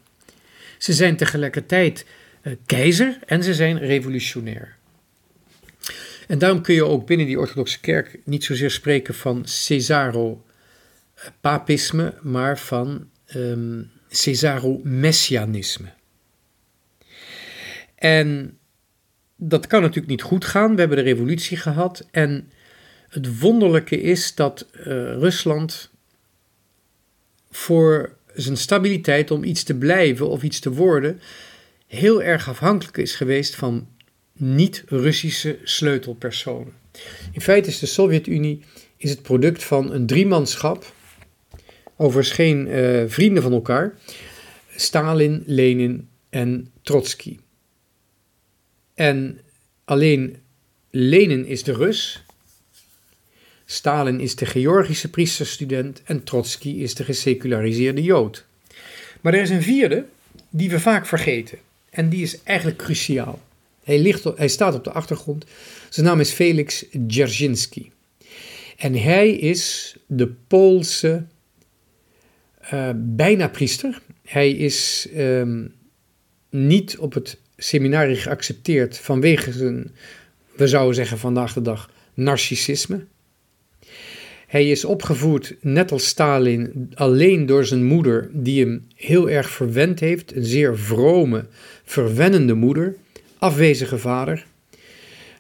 Ze 0.79 0.93
zijn 0.93 1.17
tegelijkertijd 1.17 2.07
uh, 2.43 2.53
keizer 2.67 3.19
en 3.27 3.43
ze 3.43 3.55
zijn 3.55 3.79
revolutionair. 3.79 4.77
En 6.33 6.39
daarom 6.39 6.63
kun 6.63 6.75
je 6.75 6.85
ook 6.85 7.07
binnen 7.07 7.27
die 7.27 7.39
orthodoxe 7.39 7.81
kerk 7.81 8.19
niet 8.25 8.45
zozeer 8.45 8.71
spreken 8.71 9.15
van 9.15 9.47
Cesaro-papisme, 9.47 12.15
maar 12.23 12.59
van 12.59 13.09
um, 13.35 13.91
Cesaro-messianisme. 14.09 15.89
En 17.95 18.59
dat 19.37 19.67
kan 19.67 19.81
natuurlijk 19.81 20.09
niet 20.09 20.23
goed 20.23 20.45
gaan. 20.45 20.75
We 20.75 20.81
hebben 20.81 20.97
de 20.97 21.03
revolutie 21.03 21.57
gehad. 21.57 22.09
En 22.11 22.51
het 23.09 23.39
wonderlijke 23.39 24.01
is 24.01 24.35
dat 24.35 24.67
uh, 24.73 24.83
Rusland 25.13 25.91
voor 27.51 28.17
zijn 28.35 28.57
stabiliteit 28.57 29.31
om 29.31 29.45
iets 29.45 29.63
te 29.63 29.75
blijven 29.75 30.29
of 30.29 30.43
iets 30.43 30.61
te 30.61 30.73
worden 30.73 31.21
heel 31.87 32.23
erg 32.23 32.49
afhankelijk 32.49 32.97
is 32.97 33.15
geweest 33.15 33.55
van 33.55 33.89
niet-Russische 34.33 35.59
sleutelpersonen. 35.63 36.73
In 37.33 37.41
feite 37.41 37.69
is 37.69 37.79
de 37.79 37.87
Sovjet-Unie 37.87 38.63
is 38.97 39.11
het 39.11 39.23
product 39.23 39.65
van 39.65 39.93
een 39.93 40.07
driemanschap, 40.07 40.93
overigens 41.97 42.35
geen 42.35 42.67
uh, 42.67 43.03
vrienden 43.07 43.43
van 43.43 43.53
elkaar, 43.53 43.99
Stalin, 44.77 45.43
Lenin 45.47 46.09
en 46.31 46.71
Trotsky. 46.83 47.39
En 48.95 49.41
alleen 49.85 50.37
Lenin 50.91 51.47
is 51.47 51.63
de 51.63 51.73
Rus, 51.73 52.25
Stalin 53.73 54.21
is 54.21 54.37
de 54.37 54.47
Georgische 54.47 55.11
priesterstudent 55.11 56.03
en 56.05 56.25
Trotsky 56.25 56.69
is 56.69 56.95
de 56.95 57.05
geseculariseerde 57.05 58.03
Jood. 58.03 58.45
Maar 59.21 59.35
er 59.35 59.43
is 59.43 59.51
een 59.51 59.63
vierde 59.63 60.05
die 60.51 60.71
we 60.71 60.81
vaak 60.81 61.07
vergeten 61.07 61.59
en 61.91 62.09
die 62.09 62.23
is 62.23 62.43
eigenlijk 62.43 62.79
cruciaal. 62.79 63.43
Hij, 63.83 63.99
ligt, 63.99 64.25
hij 64.25 64.49
staat 64.49 64.75
op 64.75 64.85
de 64.85 64.93
achtergrond. 64.93 65.45
Zijn 65.89 66.07
naam 66.07 66.21
is 66.21 66.31
Felix 66.31 66.85
Dzerzhinsky. 67.07 67.91
En 68.77 68.95
hij 68.95 69.31
is 69.31 69.97
de 70.07 70.33
Poolse 70.47 71.25
uh, 72.75 72.91
bijna 72.97 73.49
priester. 73.49 74.03
Hij 74.25 74.51
is 74.51 75.09
um, 75.17 75.75
niet 76.51 76.99
op 76.99 77.15
het 77.15 77.39
seminarie 77.57 78.17
geaccepteerd 78.17 78.99
vanwege 78.99 79.53
zijn, 79.53 79.91
we 80.57 80.69
zouden 80.69 80.95
zeggen 80.95 81.19
vandaag 81.19 81.53
de 81.53 81.63
dag, 81.63 81.91
narcissisme. 82.15 83.05
Hij 84.47 84.71
is 84.71 84.85
opgevoed, 84.85 85.57
net 85.61 85.93
als 85.93 86.07
Stalin, 86.07 86.91
alleen 86.95 87.47
door 87.47 87.65
zijn 87.65 87.85
moeder, 87.85 88.31
die 88.33 88.65
hem 88.65 88.87
heel 88.95 89.31
erg 89.31 89.51
verwend 89.51 90.01
heeft. 90.01 90.37
Een 90.37 90.45
zeer 90.45 90.79
vrome, 90.79 91.47
verwennende 91.85 92.55
moeder 92.55 92.97
afwezige 93.43 93.99
vader. 93.99 94.47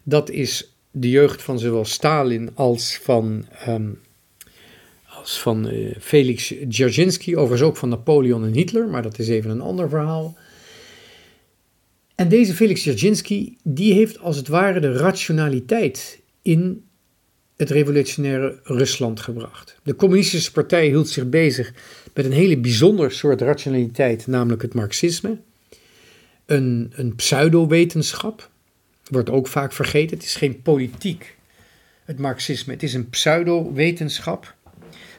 Dat 0.03 0.31
is 0.31 0.75
de 0.91 1.11
jeugd 1.11 1.43
van 1.43 1.59
zowel 1.59 1.85
Stalin 1.85 2.51
als 2.55 2.99
van, 3.03 3.47
um, 3.69 4.01
als 5.07 5.41
van 5.41 5.69
uh, 5.69 5.95
Felix 6.01 6.55
Dzerzhinsky, 6.69 7.35
overigens 7.35 7.69
ook 7.69 7.77
van 7.77 7.89
Napoleon 7.89 8.45
en 8.45 8.53
Hitler, 8.53 8.89
maar 8.89 9.03
dat 9.03 9.19
is 9.19 9.29
even 9.29 9.51
een 9.51 9.61
ander 9.61 9.89
verhaal. 9.89 10.37
En 12.15 12.29
deze 12.29 12.55
Felix 12.55 12.81
Dzerzhinsky, 12.81 13.57
die 13.63 13.93
heeft 13.93 14.19
als 14.19 14.37
het 14.37 14.49
ware 14.49 14.81
de 14.81 14.93
rationaliteit 14.93 16.21
in 16.43 16.85
het 17.57 17.71
revolutionaire 17.71 18.61
Rusland 18.63 19.21
gebracht. 19.21 19.77
De 19.83 19.97
communistische 19.97 20.53
partij 20.53 20.87
hield 20.87 21.09
zich 21.09 21.29
bezig 21.29 21.73
met 22.15 22.25
een 22.25 22.33
hele 22.33 22.59
bijzonder 22.59 23.13
soort 23.13 23.41
rationaliteit, 23.41 24.27
namelijk 24.27 24.63
het 24.63 24.75
marxisme 24.75 25.39
een, 26.47 26.93
een 26.95 27.15
pseudowetenschap. 27.15 28.51
Wordt 29.05 29.31
ook 29.31 29.47
vaak 29.47 29.73
vergeten. 29.73 30.17
Het 30.17 30.27
is 30.27 30.35
geen 30.35 30.63
politiek, 30.63 31.37
het 32.05 32.19
marxisme. 32.19 32.73
Het 32.73 32.83
is 32.83 32.95
een 32.95 33.09
pseudowetenschap. 33.09 34.55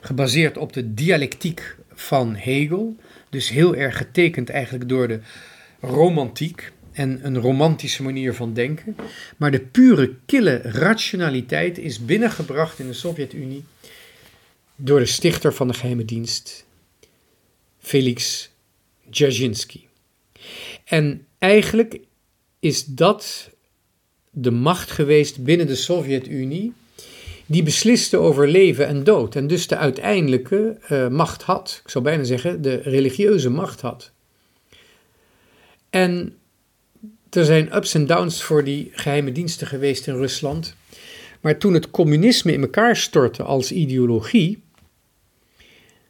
Gebaseerd 0.02 0.58
op 0.58 0.74
de 0.74 0.94
dialectiek 0.94 1.76
van 1.94 2.36
Hegel. 2.36 2.96
Dus 3.30 3.50
heel 3.50 3.76
erg 3.76 3.98
getekend 3.98 4.50
eigenlijk 4.50 4.90
door 4.90 5.08
de 5.08 5.20
romantiek 5.82 6.72
en 6.92 7.20
een 7.26 7.38
romantische 7.38 8.04
manier 8.04 8.34
van 8.34 8.54
denken. 8.54 8.96
Maar 9.38 9.52
de 9.52 9.60
pure, 9.62 10.16
kille 10.26 10.58
rationaliteit 10.64 11.78
is 11.78 12.06
binnengebracht 12.06 12.80
in 12.80 12.88
de 12.88 12.94
Sovjet-Unie 12.94 13.64
door 14.76 15.00
de 15.00 15.06
stichter 15.06 15.54
van 15.54 15.68
de 15.68 15.74
geheime 15.74 16.06
dienst, 16.06 16.66
Felix 17.80 18.50
Dzerzhinsky. 19.10 19.82
En 20.84 21.28
eigenlijk 21.38 22.00
is 22.60 22.86
dat 22.86 23.50
de 24.30 24.52
macht 24.52 24.92
geweest 24.92 25.44
binnen 25.44 25.68
de 25.68 25.76
Sovjet-Unie 25.76 26.74
die 27.46 27.64
besliste 27.64 28.18
over 28.18 28.48
leven 28.48 28.88
en 28.88 29.04
dood 29.04 29.36
en 29.36 29.48
dus 29.48 29.68
de 29.68 29.78
uiteindelijke 29.78 30.78
uh, 30.92 31.08
macht 31.08 31.42
had. 31.42 31.82
Ik 31.84 31.90
zou 31.90 32.04
bijna 32.04 32.24
zeggen 32.24 32.62
de 32.62 32.76
religieuze 32.76 33.50
macht 33.50 33.82
had. 33.82 34.12
En 35.90 36.38
er 37.30 37.46
zijn 37.46 37.76
ups 37.76 37.94
en 37.94 38.06
downs 38.06 38.44
voor 38.44 38.64
die 38.64 38.90
geheime 38.92 39.32
diensten 39.32 39.68
geweest 39.68 40.08
in 40.08 40.16
Rusland. 40.16 40.76
Maar 41.42 41.58
toen 41.58 41.74
het 41.74 41.92
communisme 41.92 42.54
in 42.54 42.62
elkaar 42.62 42.96
stortte 42.96 43.44
als 43.44 43.72
ideologie, 43.72 44.64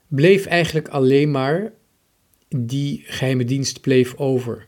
bleef 0.08 0.46
eigenlijk 0.46 0.88
alleen 0.88 1.32
maar 1.32 1.72
die 2.56 3.04
geheime 3.06 3.44
dienst 3.44 3.82
bleef 3.82 4.16
over. 4.16 4.68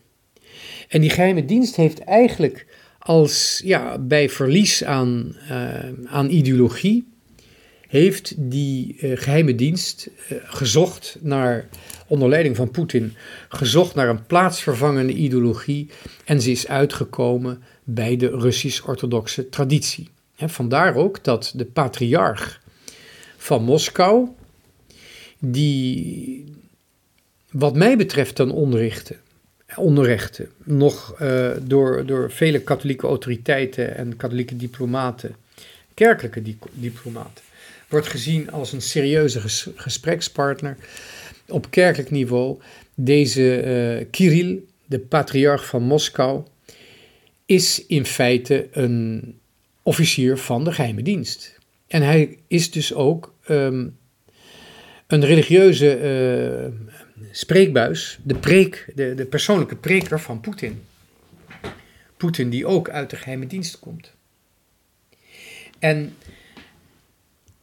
En 0.87 1.01
die 1.01 1.09
geheime 1.09 1.45
dienst 1.45 1.75
heeft 1.75 1.99
eigenlijk 1.99 2.65
als 2.99 3.61
ja, 3.63 3.99
bij 3.99 4.29
verlies 4.29 4.83
aan, 4.83 5.35
uh, 5.49 5.79
aan 6.05 6.29
ideologie, 6.29 7.07
heeft 7.87 8.33
die 8.37 8.97
uh, 8.99 9.17
geheime 9.17 9.55
dienst 9.55 10.09
uh, 10.09 10.37
gezocht 10.43 11.17
naar, 11.21 11.69
onder 12.07 12.29
leiding 12.29 12.55
van 12.55 12.71
Poetin, 12.71 13.13
gezocht 13.49 13.95
naar 13.95 14.09
een 14.09 14.25
plaatsvervangende 14.25 15.13
ideologie 15.13 15.89
en 16.25 16.41
ze 16.41 16.51
is 16.51 16.67
uitgekomen 16.67 17.63
bij 17.83 18.17
de 18.17 18.29
Russisch-orthodoxe 18.29 19.49
traditie. 19.49 20.09
Vandaar 20.37 20.95
ook 20.95 21.23
dat 21.23 21.53
de 21.55 21.65
patriarch 21.65 22.61
van 23.37 23.63
Moskou, 23.63 24.27
die, 25.39 26.43
wat 27.57 27.75
mij 27.75 27.97
betreft, 27.97 28.37
dan 28.37 28.51
onrechten, 28.51 29.15
onrechten 29.75 30.49
nog 30.63 31.21
uh, 31.21 31.51
door, 31.61 32.05
door 32.05 32.31
vele 32.31 32.59
katholieke 32.59 33.07
autoriteiten 33.07 33.95
en 33.95 34.15
katholieke 34.15 34.55
diplomaten, 34.55 35.35
kerkelijke 35.93 36.41
diplomaten, 36.73 37.43
wordt 37.87 38.07
gezien 38.07 38.51
als 38.51 38.71
een 38.71 38.81
serieuze 38.81 39.41
gesprekspartner 39.75 40.77
op 41.47 41.67
kerkelijk 41.69 42.11
niveau. 42.11 42.59
Deze 42.93 43.63
uh, 43.99 44.05
Kirill, 44.11 44.63
de 44.85 44.99
patriarch 44.99 45.65
van 45.65 45.83
Moskou, 45.83 46.43
is 47.45 47.85
in 47.85 48.05
feite 48.05 48.67
een 48.71 49.35
officier 49.81 50.37
van 50.37 50.63
de 50.63 50.71
geheime 50.71 51.01
dienst. 51.01 51.59
En 51.87 52.01
hij 52.01 52.37
is 52.47 52.71
dus 52.71 52.93
ook 52.93 53.33
um, 53.49 53.97
een 55.07 55.25
religieuze 55.25 55.99
uh, 55.99 57.03
spreekbuis, 57.31 58.19
de, 58.23 58.35
preek, 58.35 58.91
de, 58.95 59.13
de 59.15 59.25
persoonlijke 59.25 59.75
preker 59.75 60.19
van 60.19 60.41
Poetin. 60.41 60.83
Poetin 62.17 62.49
die 62.49 62.65
ook 62.65 62.89
uit 62.89 63.09
de 63.09 63.15
geheime 63.15 63.47
dienst 63.47 63.79
komt. 63.79 64.13
En 65.79 66.15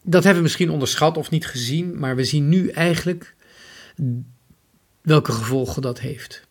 dat 0.01 0.23
hebben 0.23 0.35
we 0.35 0.47
misschien 0.47 0.69
onderschat 0.69 1.17
of 1.17 1.29
niet 1.29 1.45
gezien, 1.45 1.99
maar 1.99 2.15
we 2.15 2.23
zien 2.23 2.49
nu 2.49 2.69
eigenlijk 2.69 3.35
welke 5.01 5.31
gevolgen 5.31 5.81
dat 5.81 5.99
heeft. 5.99 6.47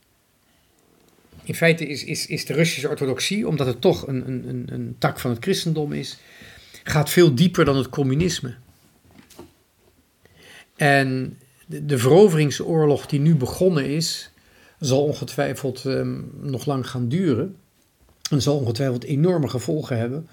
In 1.44 1.54
feite 1.54 1.86
is, 1.86 2.04
is, 2.04 2.26
is 2.26 2.44
de 2.46 2.52
Russische 2.52 2.88
orthodoxie, 2.88 3.48
omdat 3.48 3.66
het 3.66 3.80
toch 3.80 4.06
een, 4.06 4.28
een, 4.28 4.66
een 4.72 4.96
tak 4.98 5.20
van 5.20 5.30
het 5.30 5.42
christendom 5.42 5.92
is, 5.92 6.18
gaat 6.82 7.10
veel 7.10 7.34
dieper 7.34 7.64
dan 7.64 7.76
het 7.76 7.88
communisme. 7.88 8.54
En 10.76 11.38
de, 11.66 11.98
veroveringsoorlog 11.98 13.06
die 13.06 13.20
nu 13.20 13.34
begonnen 13.34 13.86
is, 13.86 14.30
zal 14.78 15.04
ongetwijfeld 15.04 15.84
um, 15.84 16.30
nog 16.40 16.66
lang 16.66 16.88
gaan 16.88 17.08
duren. 17.08 17.56
En 18.30 18.42
zal 18.42 18.56
ongetwijfeld 18.56 19.04
enorme 19.04 19.48
gevolgen 19.48 19.98
hebben, 19.98 20.28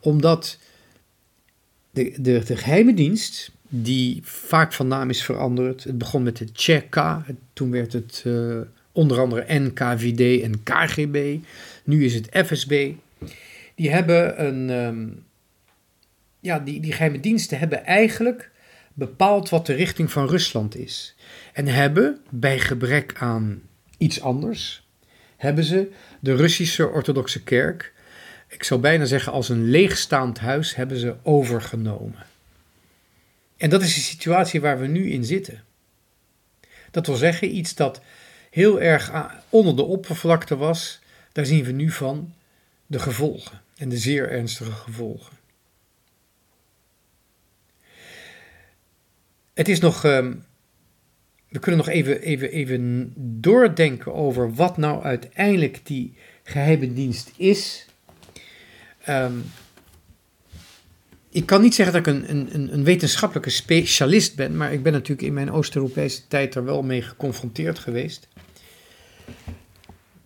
omdat 0.00 0.58
de, 1.90 2.14
de, 2.18 2.56
geheime 2.56 2.94
dienst, 2.94 3.50
die 3.68 4.20
vaak 4.22 4.72
van 4.72 4.88
naam 4.88 5.10
is 5.10 5.24
veranderd, 5.24 5.84
het 5.84 5.98
begon 5.98 6.22
met 6.22 6.36
de 6.36 6.48
Cheka, 6.52 7.24
toen 7.52 7.70
werd 7.70 7.92
het 7.92 8.22
uh, 8.26 8.60
onder 8.92 9.20
andere 9.20 9.58
NKVD 9.58 10.42
en 10.42 10.62
KGB, 10.62 11.38
nu 11.84 12.04
is 12.04 12.14
het 12.14 12.28
FSB. 12.46 12.92
Die 13.74 13.90
hebben 13.90 14.46
een, 14.46 14.70
um, 14.70 15.24
ja, 16.40 16.58
die, 16.58 16.80
die 16.80 16.92
geheime 16.92 17.20
diensten 17.20 17.58
hebben 17.58 17.84
eigenlijk 17.84 18.50
bepaald 18.96 19.48
wat 19.48 19.66
de 19.66 19.72
richting 19.72 20.12
van 20.12 20.28
Rusland 20.28 20.76
is. 20.76 21.14
En 21.52 21.66
hebben, 21.66 22.20
bij 22.30 22.58
gebrek 22.58 23.14
aan 23.18 23.62
iets 23.98 24.20
anders, 24.20 24.88
hebben 25.36 25.64
ze 25.64 25.92
de 26.20 26.34
Russische 26.34 26.88
orthodoxe 26.88 27.42
kerk, 27.42 27.94
ik 28.48 28.64
zou 28.64 28.80
bijna 28.80 29.04
zeggen 29.04 29.32
als 29.32 29.48
een 29.48 29.64
leegstaand 29.70 30.38
huis, 30.38 30.74
hebben 30.74 30.96
ze 30.96 31.16
overgenomen. 31.22 32.26
En 33.56 33.70
dat 33.70 33.82
is 33.82 33.94
de 33.94 34.00
situatie 34.00 34.60
waar 34.60 34.80
we 34.80 34.86
nu 34.86 35.10
in 35.10 35.24
zitten. 35.24 35.64
Dat 36.90 37.06
wil 37.06 37.16
zeggen, 37.16 37.56
iets 37.56 37.74
dat 37.74 38.00
heel 38.50 38.80
erg 38.80 39.12
onder 39.48 39.76
de 39.76 39.82
oppervlakte 39.82 40.56
was, 40.56 41.00
daar 41.32 41.46
zien 41.46 41.64
we 41.64 41.72
nu 41.72 41.90
van 41.90 42.34
de 42.86 42.98
gevolgen 42.98 43.60
en 43.76 43.88
de 43.88 43.98
zeer 43.98 44.30
ernstige 44.30 44.70
gevolgen. 44.70 45.35
Het 49.56 49.68
is 49.68 49.80
nog. 49.80 50.04
Ehm, 50.04 50.34
we 51.48 51.58
kunnen 51.58 51.86
nog 51.86 51.94
even, 51.94 52.20
even, 52.20 52.50
even 52.50 53.12
doordenken 53.16 54.14
over 54.14 54.54
wat 54.54 54.76
nou 54.76 55.02
uiteindelijk 55.02 55.80
die 55.82 56.14
geheime 56.42 56.92
dienst 56.92 57.32
is. 57.36 57.86
Ehm, 59.02 59.34
ik 61.30 61.46
kan 61.46 61.62
niet 61.62 61.74
zeggen 61.74 62.02
dat 62.02 62.06
ik 62.06 62.14
een, 62.14 62.54
een, 62.54 62.72
een 62.72 62.84
wetenschappelijke 62.84 63.50
specialist 63.50 64.36
ben, 64.36 64.56
maar 64.56 64.72
ik 64.72 64.82
ben 64.82 64.92
natuurlijk 64.92 65.28
in 65.28 65.34
mijn 65.34 65.52
Oost-Europese 65.52 66.26
tijd 66.26 66.54
er 66.54 66.64
wel 66.64 66.82
mee 66.82 67.02
geconfronteerd 67.02 67.78
geweest. 67.78 68.28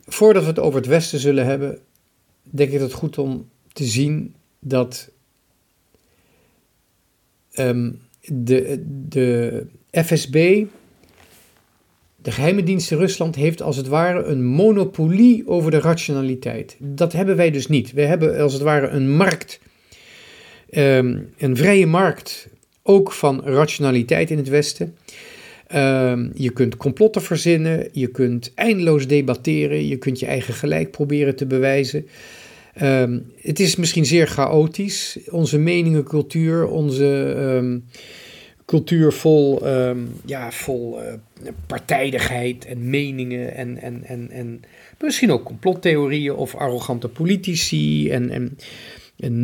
Voordat 0.06 0.42
we 0.42 0.48
het 0.48 0.58
over 0.58 0.80
het 0.80 0.88
Westen 0.88 1.18
zullen 1.18 1.46
hebben, 1.46 1.78
denk 2.42 2.70
ik 2.70 2.80
het 2.80 2.92
goed 2.92 3.18
om 3.18 3.50
te 3.72 3.84
zien 3.84 4.34
dat 4.58 5.10
um, 7.54 8.00
de, 8.26 8.85
de 9.09 9.66
FSB, 9.92 10.64
de 12.22 12.30
geheime 12.30 12.62
dienst 12.62 12.90
in 12.90 12.98
Rusland, 12.98 13.35
heeft 13.35 13.62
als 13.62 13.76
het 13.76 13.87
ware 13.87 14.24
een 14.24 14.44
monopolie 14.44 15.48
over 15.48 15.70
de 15.70 15.80
rationaliteit. 15.80 16.76
Dat 16.78 17.12
hebben 17.12 17.37
wij 17.37 17.50
dus 17.50 17.66
niet. 17.66 17.92
We 17.92 18.02
hebben 18.02 18.38
als 18.38 18.52
het 18.52 18.62
ware 18.62 18.88
een 18.88 19.16
markt, 19.16 19.61
ehm, 20.70 21.18
een 21.38 21.56
vrije 21.56 21.87
markt, 21.87 22.48
ook 22.83 23.12
van 23.12 23.40
rationaliteit 23.44 24.30
in 24.30 24.37
het 24.37 24.48
Westen. 24.48 24.96
Ehm, 25.66 26.28
je 26.35 26.50
kunt 26.50 26.76
complotten 26.76 27.22
verzinnen, 27.22 27.88
je 27.92 28.06
kunt 28.06 28.52
eindeloos 28.54 29.06
debatteren, 29.06 29.87
je 29.87 29.96
kunt 29.96 30.20
je 30.20 30.26
eigen 30.26 30.54
gelijk 30.54 30.90
proberen 30.90 31.37
te 31.37 31.46
bewijzen. 31.46 32.06
Ehm, 32.74 33.18
het 33.40 33.61
is 33.61 33.76
misschien 33.76 34.06
zeer 34.06 34.26
chaotisch, 34.26 35.18
onze 35.30 35.59
meningencultuur, 35.59 36.66
onze 36.66 37.04
um, 37.38 37.85
cultuur 38.64 39.12
vol, 39.12 39.66
ja, 40.24 40.52
vol 40.52 41.02
uh, 41.02 41.12
partijdigheid 41.66 42.64
en 42.64 42.90
meningen 42.90 43.54
en, 43.54 43.78
en, 43.78 44.04
en, 44.04 44.30
en 44.30 44.62
misschien 45.00 45.30
ook 45.30 45.44
complottheorieën 45.44 46.35
of 46.35 46.54
arrogante 46.54 47.09
politici 47.09 48.11
en, 48.11 48.30
en, 48.30 48.56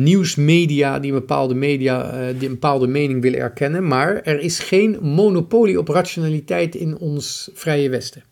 nieuwsmedia 0.03 0.99
die 0.99 1.11
een 1.11 1.19
bepaalde, 1.19 1.53
media, 1.53 2.13
uh, 2.13 2.39
die 2.39 2.47
een 2.47 2.53
bepaalde 2.53 2.87
mening 2.87 3.21
willen 3.21 3.39
erkennen. 3.39 3.87
Maar 3.87 4.21
er 4.21 4.39
is 4.39 4.59
geen 4.59 4.97
monopolie 5.01 5.79
op 5.79 5.87
rationaliteit 5.87 6.75
in 6.75 6.97
ons 6.97 7.49
vrije 7.53 7.89
Westen. 7.89 8.23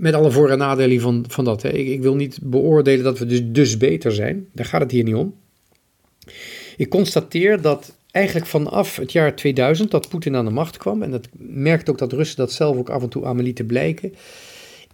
Met 0.00 0.14
alle 0.14 0.30
voor- 0.30 0.50
en 0.50 0.58
nadelen 0.58 1.00
van, 1.00 1.24
van 1.28 1.44
dat. 1.44 1.62
Hè. 1.62 1.68
Ik, 1.68 2.02
wil 2.02 2.14
niet 2.14 2.38
beoordelen 2.42 3.04
dat 3.04 3.18
we 3.18 3.26
dus, 3.26 3.42
dus 3.44 3.76
beter 3.76 4.12
zijn. 4.12 4.46
Daar 4.52 4.66
gaat 4.66 4.80
het 4.80 4.90
hier 4.90 5.04
niet 5.04 5.14
om. 5.14 5.34
Ik 6.76 6.88
constateer 6.88 7.60
dat 7.60 7.96
eigenlijk 8.10 8.46
vanaf 8.46 8.96
het 8.96 9.12
jaar 9.12 9.36
2000 9.36 9.90
dat 9.90 10.08
Poetin 10.08 10.36
aan 10.36 10.44
de 10.44 10.50
macht 10.50 10.76
kwam, 10.76 11.02
en 11.02 11.10
dat 11.10 11.28
merkt 11.38 11.90
ook 11.90 11.98
dat 11.98 12.12
Russen 12.12 12.36
dat 12.36 12.52
zelf 12.52 12.76
ook 12.76 12.90
af 12.90 13.02
en 13.02 13.08
toe 13.08 13.24
aan 13.24 13.36
me 13.36 13.42
lieten 13.42 13.66
blijken, 13.66 14.14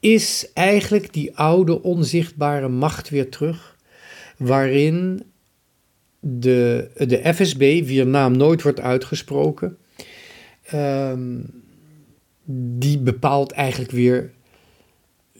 is 0.00 0.50
eigenlijk 0.54 1.12
die 1.12 1.36
oude 1.36 1.82
onzichtbare 1.82 2.68
macht 2.68 3.08
weer 3.08 3.30
terug, 3.30 3.76
waarin 4.36 5.22
de, 6.20 6.88
de 6.96 7.34
FSB, 7.34 7.84
wier 7.84 8.06
naam 8.06 8.36
nooit 8.36 8.62
wordt 8.62 8.80
uitgesproken, 8.80 9.76
um, 10.74 11.44
die 12.78 12.98
bepaalt 12.98 13.52
eigenlijk 13.52 13.90
weer 13.90 14.34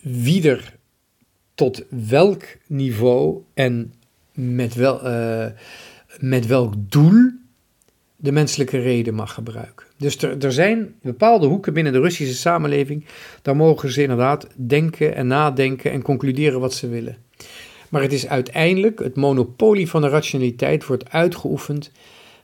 wie 0.08 0.48
er 0.48 0.74
tot 1.54 1.84
welk 2.08 2.42
niveau 2.66 3.42
en 3.54 3.94
met, 4.32 4.74
wel, 4.74 5.06
uh, 5.06 5.46
met 6.18 6.46
welk 6.46 6.74
doel 6.76 7.30
de 8.16 8.32
menselijke 8.32 8.78
reden 8.78 9.14
mag 9.14 9.34
gebruiken. 9.34 9.86
Dus 9.96 10.22
er, 10.22 10.44
er 10.44 10.52
zijn 10.52 10.94
bepaalde 11.02 11.46
hoeken 11.46 11.72
binnen 11.72 11.92
de 11.92 12.00
Russische 12.00 12.34
samenleving, 12.34 13.04
daar 13.42 13.56
mogen 13.56 13.92
ze 13.92 14.02
inderdaad 14.02 14.46
denken 14.54 15.14
en 15.14 15.26
nadenken 15.26 15.90
en 15.90 16.02
concluderen 16.02 16.60
wat 16.60 16.74
ze 16.74 16.88
willen. 16.88 17.16
Maar 17.88 18.02
het 18.02 18.12
is 18.12 18.28
uiteindelijk, 18.28 18.98
het 18.98 19.16
monopolie 19.16 19.88
van 19.88 20.00
de 20.00 20.08
rationaliteit 20.08 20.86
wordt 20.86 21.10
uitgeoefend 21.10 21.90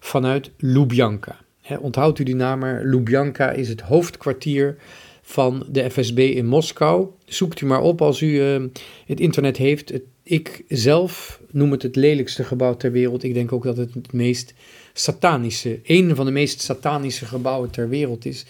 vanuit 0.01 0.51
Lubjanka. 0.57 1.37
onthoudt 1.81 2.19
u 2.19 2.25
die 2.25 2.35
naam 2.35 2.59
maar, 2.59 2.85
Lubjanka 2.85 3.51
is 3.51 3.69
het 3.69 3.81
hoofdkwartier 3.81 4.77
van 5.23 5.67
de 5.71 5.91
FSB 5.91 6.19
in 6.19 6.47
Moskou. 6.47 7.09
Zoekt 7.25 7.61
u 7.61 7.67
maar 7.67 7.81
op 7.81 8.03
als 8.03 8.21
u 8.21 8.27
uh, 8.27 8.63
het 9.07 9.21
internet 9.21 9.57
heeft. 9.57 9.93
Ik 10.23 10.65
zelf 10.69 11.41
noem 11.51 11.71
het 11.71 11.83
het 11.83 11.97
lelijkste 11.97 12.45
gebouw 12.45 12.77
ter 12.77 12.93
wereld. 12.93 13.23
Ik 13.23 13.35
denk 13.35 13.53
ook 13.53 13.65
dat 13.65 13.77
het 13.77 13.95
het 13.95 14.13
meest 14.13 14.55
satanische, 14.93 15.81
een 15.83 16.17
van 16.17 16.27
de 16.27 16.33
meest 16.33 16.61
satanische 16.61 17.27
gebouwen 17.27 17.71
ter 17.71 17.89
wereld 17.89 18.25
is. 18.25 18.45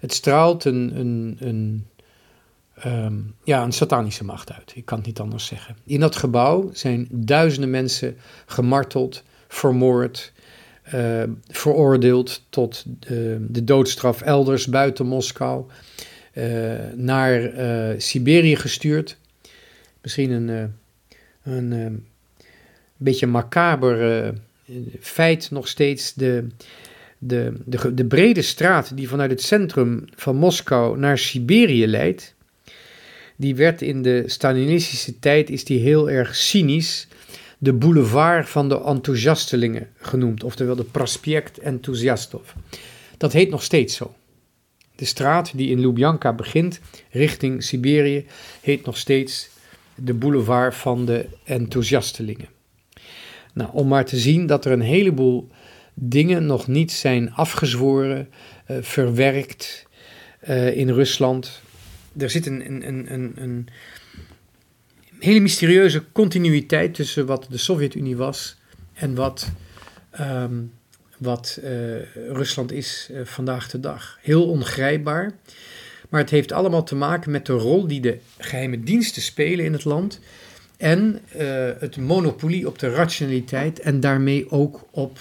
Het 0.00 0.12
straalt 0.12 0.64
een, 0.64 0.98
een, 0.98 1.36
een, 1.40 1.86
um, 2.86 3.34
ja, 3.44 3.62
een 3.62 3.72
satanische 3.72 4.24
macht 4.24 4.52
uit. 4.52 4.72
Ik 4.74 4.84
kan 4.84 4.98
het 4.98 5.06
niet 5.06 5.20
anders 5.20 5.46
zeggen. 5.46 5.76
In 5.84 6.00
dat 6.00 6.16
gebouw 6.16 6.70
zijn 6.72 7.08
duizenden 7.10 7.70
mensen 7.70 8.16
gemarteld, 8.46 9.22
vermoord, 9.48 10.32
uh, 10.94 11.22
veroordeeld 11.48 12.42
tot 12.48 12.84
de, 12.98 13.46
de, 13.48 13.64
doodstraf 13.64 14.22
elders 14.22 14.66
buiten 14.66 15.06
Moskou, 15.06 15.64
uh, 16.34 16.74
naar 16.94 17.50
Siberië 17.98 18.56
gestuurd. 18.56 19.16
Misschien 20.00 20.30
een, 20.30 20.72
een 21.42 22.06
beetje 22.96 23.26
macaber 23.26 24.34
feit 25.00 25.50
nog 25.50 25.68
steeds. 25.68 26.14
De, 26.14 26.46
de, 27.24 27.52
de, 27.64 27.94
de 27.94 28.04
brede 28.04 28.42
straat 28.42 28.96
die 28.96 29.08
vanuit 29.08 29.30
het 29.30 29.42
centrum 29.42 30.04
van 30.14 30.36
Moskou 30.36 30.98
naar 30.98 31.18
Siberië 31.18 31.86
leidt, 31.86 32.34
die 33.36 33.54
werd 33.54 33.82
in 33.82 34.02
de 34.02 34.22
Stalinistische 34.26 35.18
tijd 35.18 35.50
is 35.50 35.64
die 35.64 35.80
heel 35.80 36.10
erg 36.10 36.36
cynisch 36.36 37.06
de 37.62 37.72
boulevard 37.72 38.48
van 38.48 38.68
de 38.68 38.82
enthousiastelingen 38.84 39.88
genoemd, 39.96 40.44
oftewel 40.44 40.76
de 40.76 40.84
Prospect 40.84 41.58
Enthousiastov. 41.58 42.50
Dat 43.16 43.32
heet 43.32 43.50
nog 43.50 43.62
steeds 43.62 43.96
zo. 43.96 44.14
De 44.94 45.04
straat 45.04 45.52
die 45.54 45.70
in 45.70 45.80
Lubjanka 45.80 46.32
begint, 46.32 46.80
richting 47.10 47.62
Siberië, 47.62 48.26
heet 48.60 48.84
nog 48.84 48.96
steeds 48.96 49.48
de 49.94 50.14
boulevard 50.14 50.74
van 50.74 51.06
de 51.06 51.26
enthousiastelingen. 51.44 52.48
Nou, 53.54 53.70
om 53.72 53.88
maar 53.88 54.04
te 54.04 54.16
zien 54.16 54.46
dat 54.46 54.64
er 54.64 54.72
een 54.72 54.80
heleboel 54.80 55.48
dingen 55.94 56.46
nog 56.46 56.66
niet 56.66 56.92
zijn 56.92 57.32
afgezworen, 57.32 58.28
uh, 58.70 58.76
verwerkt 58.80 59.86
uh, 60.48 60.76
in 60.76 60.90
Rusland. 60.90 61.62
Er 62.18 62.30
zit 62.30 62.46
een, 62.46 62.66
een, 62.66 63.12
een, 63.12 63.32
een, 63.34 63.68
hele 65.22 65.40
mysterieuze 65.40 66.04
continuïteit 66.12 66.94
tussen 66.94 67.26
wat 67.26 67.46
de 67.50 67.58
Sovjet-Unie 67.58 68.16
was 68.16 68.56
en 68.92 69.14
wat, 69.14 69.50
um, 70.20 70.72
wat 71.18 71.58
uh, 71.62 71.68
Rusland 72.14 72.72
is 72.72 73.10
vandaag 73.24 73.70
de 73.70 73.80
dag. 73.80 74.18
Heel 74.20 74.48
ongrijpbaar. 74.48 75.32
Maar 76.08 76.20
het 76.20 76.30
heeft 76.30 76.52
allemaal 76.52 76.84
te 76.84 76.94
maken 76.94 77.30
met 77.30 77.46
de 77.46 77.52
rol 77.52 77.86
die 77.86 78.00
de 78.00 78.18
geheime 78.38 78.82
diensten 78.82 79.22
spelen 79.22 79.64
in 79.64 79.72
het 79.72 79.84
land. 79.84 80.20
En 80.76 81.20
uh, 81.36 81.70
het 81.78 81.96
monopolie 81.96 82.66
op 82.66 82.78
de 82.78 82.90
rationaliteit 82.90 83.80
en 83.80 84.00
daarmee 84.00 84.50
ook 84.50 84.88
op 84.90 85.20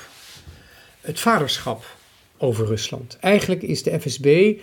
het 1.01 1.19
vaderschap 1.19 1.97
over 2.37 2.65
Rusland. 2.65 3.17
Eigenlijk 3.19 3.61
is 3.61 3.83
de 3.83 3.99
FSB 3.99 4.53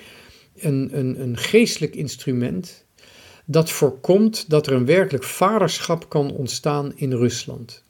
een, 0.59 0.89
een, 0.93 1.21
een 1.21 1.37
geestelijk 1.37 1.95
instrument 1.95 2.85
dat 3.51 3.71
voorkomt 3.71 4.51
dat 4.51 4.67
er 4.67 4.73
een 4.73 4.87
werkelijk 4.87 5.25
vaderschap 5.25 6.09
kan 6.09 6.31
ontstaan 6.31 6.93
in 6.97 7.13
Rusland. 7.13 7.83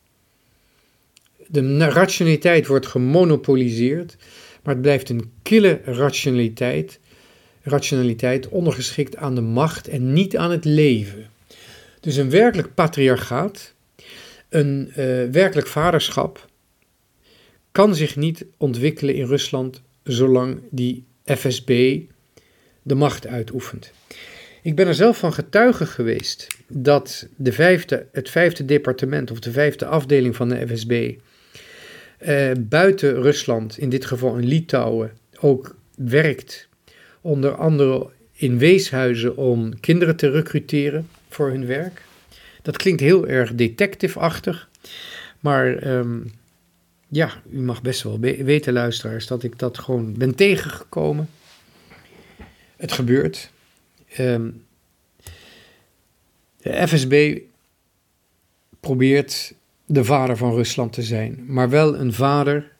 De 1.47 1.79
rationaliteit 1.79 2.67
wordt 2.67 2.87
gemonopoliseerd, 2.87 4.17
maar 4.63 4.75
het 4.75 4.83
blijft 4.83 5.09
een 5.09 5.33
kille 5.43 5.81
rationaliteit, 5.85 7.01
rationaliteit 7.63 8.49
ondergeschikt 8.49 9.17
aan 9.17 9.35
de 9.35 9.41
macht 9.41 9.89
en 9.89 10.13
niet 10.13 10.37
aan 10.37 10.51
het 10.51 10.65
leven. 10.65 11.31
Dus 12.01 12.17
een 12.17 12.31
werkelijk 12.31 12.75
patriarchaat, 12.75 13.75
een 14.49 14.89
uh, 14.89 14.95
werkelijk 15.31 15.67
vaderschap, 15.67 16.47
kan 17.73 17.95
zich 17.95 18.17
niet 18.17 18.47
ontwikkelen 18.57 19.15
in 19.15 19.27
Rusland 19.27 19.83
zolang 20.03 20.61
die 20.71 21.05
FSB 21.25 22.01
de 22.83 22.95
macht 22.95 23.27
uitoefent. 23.27 23.93
Ik 24.69 24.75
ben 24.75 24.87
er 24.87 24.95
zelf 24.95 25.19
van 25.19 25.33
getuige 25.33 25.87
geweest 25.87 26.47
dat 26.67 27.29
de 27.37 27.53
vijfde, 27.53 28.07
het 28.13 28.31
vijfde 28.31 28.65
departement 28.65 29.31
of 29.31 29.41
de 29.41 29.51
vijfde 29.51 29.87
afdeling 29.87 30.37
van 30.37 30.49
de 30.49 30.67
FSB 30.67 31.15
eh, 32.19 32.51
buiten 32.59 33.23
Rusland, 33.23 33.79
in 33.79 33.89
dit 33.89 34.05
geval 34.05 34.37
in 34.37 34.47
Litouwen, 34.47 35.13
ook 35.41 35.77
werkt. 35.97 36.69
Onder 37.21 37.55
andere 37.55 38.11
in 38.33 38.59
weeshuizen 38.59 39.37
om 39.37 39.81
kinderen 39.81 40.17
te 40.17 40.31
recruteren 40.31 41.09
voor 41.29 41.49
hun 41.51 41.67
werk. 41.67 42.03
Dat 42.63 42.77
klinkt 42.77 43.01
heel 43.01 43.27
erg 43.27 43.55
detective-achtig, 43.55 44.69
maar 45.41 45.87
um, 45.87 46.33
ja, 47.09 47.31
u 47.51 47.59
mag 47.59 47.83
best 47.83 48.03
wel 48.03 48.21
weten, 48.21 48.73
luisteraars, 48.73 49.27
dat 49.27 49.43
ik 49.43 49.59
dat 49.59 49.79
gewoon 49.79 50.15
ben 50.19 50.35
tegengekomen. 50.35 51.29
Het 52.77 52.93
gebeurt. 52.93 53.51
Um, 54.19 54.67
de 56.63 56.89
FSB 56.89 57.41
probeert 58.81 59.55
de 59.87 60.05
vader 60.05 60.37
van 60.37 60.55
Rusland 60.55 60.93
te 60.93 61.03
zijn, 61.03 61.45
maar 61.47 61.71
wel 61.71 61.99
een 61.99 62.13
vader 62.13 62.73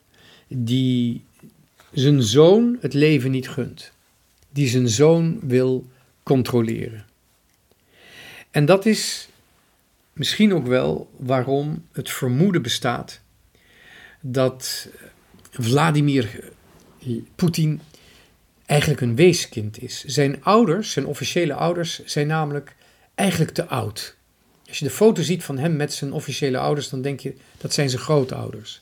die 0.47 1.23
zijn 1.91 2.23
zoon 2.23 2.77
het 2.81 2.93
leven 2.93 3.31
niet 3.31 3.49
gunt, 3.49 3.91
die 4.49 4.67
zijn 4.67 4.89
zoon 4.89 5.39
wil 5.41 5.87
controleren. 6.23 7.05
En 8.51 8.65
dat 8.65 8.85
is 8.85 9.29
misschien 10.13 10.53
ook 10.53 10.67
wel 10.67 11.09
waarom 11.17 11.85
het 11.91 12.09
vermoeden 12.09 12.61
bestaat 12.61 13.21
dat 14.21 14.89
Vladimir 15.51 16.51
Poetin 17.35 17.81
eigenlijk 18.69 19.01
een 19.01 19.15
weeskind 19.15 19.81
is. 19.81 20.03
Zijn 20.05 20.43
ouders, 20.43 20.91
zijn 20.91 21.05
officiële 21.05 21.53
ouders, 21.53 22.05
zijn 22.05 22.27
namelijk 22.27 22.75
eigenlijk 23.15 23.51
te 23.51 23.65
oud. 23.65 24.15
Als 24.67 24.79
je 24.79 24.85
de 24.85 24.91
foto 24.91 25.21
ziet 25.21 25.43
van 25.43 25.57
hem 25.57 25.75
met 25.75 25.93
zijn 25.93 26.13
officiële 26.13 26.57
ouders, 26.57 26.89
dan 26.89 27.01
denk 27.01 27.19
je 27.19 27.33
dat 27.57 27.73
zijn 27.73 27.89
zijn 27.89 28.01
grootouders. 28.01 28.81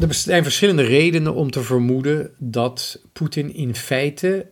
Er 0.00 0.14
zijn 0.14 0.42
verschillende 0.42 0.82
redenen 0.82 1.34
om 1.34 1.50
te 1.50 1.62
vermoeden 1.62 2.30
dat 2.38 3.00
Poetin 3.12 3.54
in 3.54 3.74
feite 3.74 4.46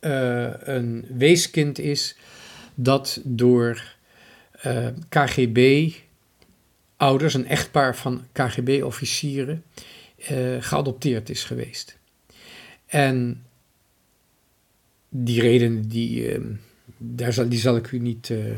uh, 0.00 0.50
een 0.58 1.06
weeskind 1.16 1.78
is 1.78 2.16
dat 2.74 3.20
door 3.24 3.82
uh, 4.66 4.86
KGB 5.08 5.90
ouders, 6.96 7.34
een 7.34 7.46
echtpaar 7.46 7.96
van 7.96 8.26
KGB-officieren, 8.32 9.64
uh, 10.30 10.56
geadopteerd 10.60 11.30
is 11.30 11.44
geweest. 11.44 11.98
En 12.90 13.44
die 15.08 15.40
reden, 15.40 15.88
die, 15.88 16.38
uh, 16.38 16.44
daar 16.98 17.32
zal, 17.32 17.48
die 17.48 17.58
zal 17.58 17.76
ik 17.76 17.90
u 17.90 17.98
niet, 17.98 18.28
uh, 18.28 18.54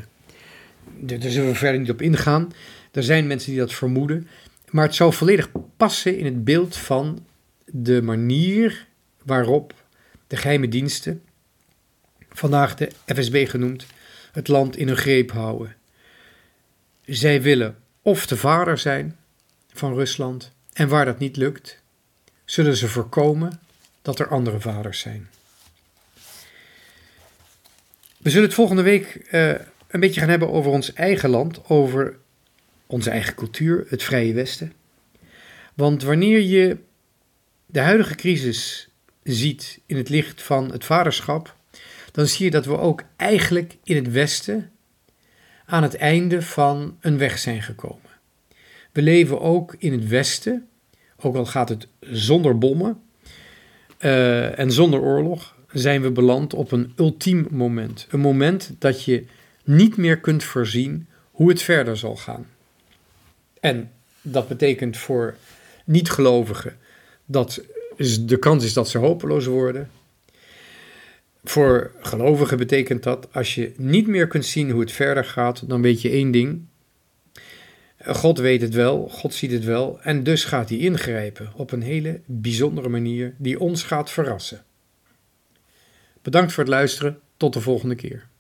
daar 1.01 1.31
zullen 1.31 1.49
we 1.49 1.55
verder 1.55 1.81
niet 1.81 1.90
op 1.90 2.03
ingaan. 2.03 2.53
Er 2.92 3.03
zijn 3.03 3.27
mensen 3.27 3.51
die 3.51 3.61
dat 3.61 3.73
vermoeden. 3.73 4.29
Maar 4.71 4.85
het 4.85 4.95
zou 4.95 5.12
volledig 5.12 5.51
passen 5.77 6.18
in 6.18 6.25
het 6.25 6.45
beeld 6.45 6.77
van 6.77 7.27
de 7.64 8.03
manier 8.03 8.87
waarop 9.25 9.75
de 10.27 10.37
geheime 10.37 10.68
diensten, 10.68 11.23
vandaag 12.29 12.75
de 12.75 12.90
FSB 13.07 13.49
genoemd, 13.49 13.87
het 14.33 14.49
land 14.49 14.77
in 14.77 14.87
hun 14.87 14.97
greep 14.97 15.31
houden. 15.31 15.77
Zij 17.05 17.42
willen 17.42 17.77
of 18.03 18.27
de 18.27 18.37
vader 18.37 18.79
zijn 18.79 19.16
van 19.73 19.95
Rusland. 19.95 20.53
En 20.73 20.88
waar 20.88 21.05
dat 21.05 21.18
niet 21.18 21.37
lukt, 21.37 21.83
zullen 22.45 22.77
ze 22.77 22.88
voorkomen 22.88 23.61
dat 24.03 24.19
er 24.19 24.29
andere 24.29 24.61
vaders 24.61 25.01
zijn. 25.01 25.29
We 28.19 28.31
zullen 28.31 28.47
het 28.47 28.55
volgende 28.55 28.83
week 28.83 29.29
uh, 29.31 29.55
een 29.88 30.01
beetje 30.01 30.21
gaan 30.21 30.29
hebben 30.29 30.51
over 30.51 30.71
ons 30.71 30.93
eigen 30.93 31.31
land, 31.31 31.69
over 31.69 32.19
onze 32.87 33.11
eigen 33.11 33.35
cultuur, 33.35 33.87
het 33.88 34.03
Vrije 34.03 34.33
Westen. 34.33 34.73
Want 35.75 36.03
wanneer 36.03 36.41
je 36.41 36.77
de 37.67 37.81
huidige 37.81 38.15
crisis 38.15 38.88
ziet 39.23 39.81
in 39.87 39.97
het 39.97 40.09
licht 40.09 40.43
van 40.43 40.73
het 40.73 40.85
vaderschap, 40.85 41.57
dan 42.12 42.27
zie 42.27 42.45
je 42.45 42.51
dat 42.51 42.65
we 42.65 42.79
ook 42.79 43.03
eigenlijk 43.17 43.77
in 43.85 43.97
het 43.97 44.11
Westen 44.11 44.71
aan 45.67 45.83
het 45.83 45.97
einde 45.97 46.43
van 46.43 46.97
een 47.01 47.19
weg 47.19 47.38
zijn 47.38 47.62
gekomen. 47.62 48.11
We 48.93 49.03
leven 49.03 49.41
ook 49.41 49.75
in 49.79 49.93
het 49.93 50.09
Westen, 50.09 50.69
ook 51.17 51.37
al 51.37 51.47
gaat 51.47 51.69
het 51.69 51.87
zonder 52.01 52.59
bommen 52.59 53.01
uh, 54.05 54.59
en 54.59 54.73
zonder 54.73 55.01
oorlog, 55.01 55.55
zijn 55.73 56.03
we 56.03 56.11
beland 56.11 56.55
op 56.55 56.73
een 56.73 56.93
ultiem 56.97 57.47
moment. 57.51 58.07
Een 58.11 58.21
moment 58.21 58.75
dat 58.79 59.05
je 59.05 59.25
niet 59.65 59.97
meer 59.97 60.19
kunt 60.19 60.45
voorzien 60.45 61.07
hoe 61.31 61.49
het 61.49 61.62
verder 61.62 61.97
zal 61.97 62.17
gaan. 62.17 62.47
En 63.61 63.91
dat 64.23 64.49
betekent 64.49 64.97
voor 64.97 65.37
niet-gelovigen 65.85 66.77
dat 67.25 67.62
de 68.21 68.38
kans 68.38 68.65
is 68.65 68.73
dat 68.73 68.88
ze 68.88 68.99
hopeloos 68.99 69.47
worden. 69.47 69.91
Voor 71.45 71.91
gelovigen 72.01 72.57
betekent 72.57 73.03
dat 73.03 73.29
als 73.33 73.55
je 73.55 73.73
niet 73.77 74.07
meer 74.07 74.27
kunt 74.27 74.45
zien 74.45 74.71
hoe 74.71 74.81
het 74.81 74.93
verder 74.93 75.25
gaat, 75.25 75.69
dan 75.69 75.83
weet 75.83 76.03
je 76.03 76.11
één 76.11 76.31
ding. 76.31 76.65
God 78.07 78.38
weet 78.38 78.61
het 78.61 78.75
wel, 78.75 79.09
God 79.09 79.35
ziet 79.35 79.51
het 79.51 79.65
wel 79.65 80.01
en 80.03 80.23
dus 80.23 80.45
gaat 80.45 80.69
hij 80.69 80.79
ingrijpen 80.79 81.53
op 81.57 81.73
een 81.73 81.83
hele 81.83 82.21
bijzondere 82.27 82.88
manier 82.88 83.35
die 83.38 83.61
ons 83.61 83.83
gaat 83.83 84.11
verrassen. 84.11 84.65
Bedankt 86.23 86.53
voor 86.53 86.62
het 86.62 86.73
luisteren, 86.73 87.21
tot 87.37 87.53
de 87.53 87.61
volgende 87.61 87.95
keer. 87.95 88.31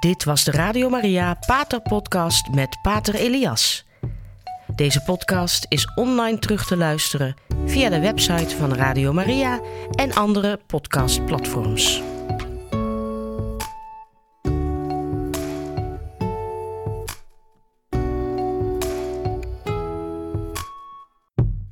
Dit 0.00 0.24
was 0.24 0.44
de 0.44 0.50
Radio 0.50 0.88
Maria 0.88 1.38
Pater 1.46 1.80
Podcast 1.80 2.48
met 2.54 2.78
Pater 2.82 3.14
Elias. 3.14 3.84
Deze 4.74 5.02
podcast 5.02 5.66
is 5.68 5.94
online 5.94 6.38
terug 6.38 6.66
te 6.66 6.76
luisteren 6.76 7.34
via 7.66 7.88
de 7.88 8.00
website 8.00 8.56
van 8.56 8.74
Radio 8.74 9.12
Maria 9.12 9.60
en 9.94 10.12
andere 10.12 10.60
podcastplatforms. 10.66 12.11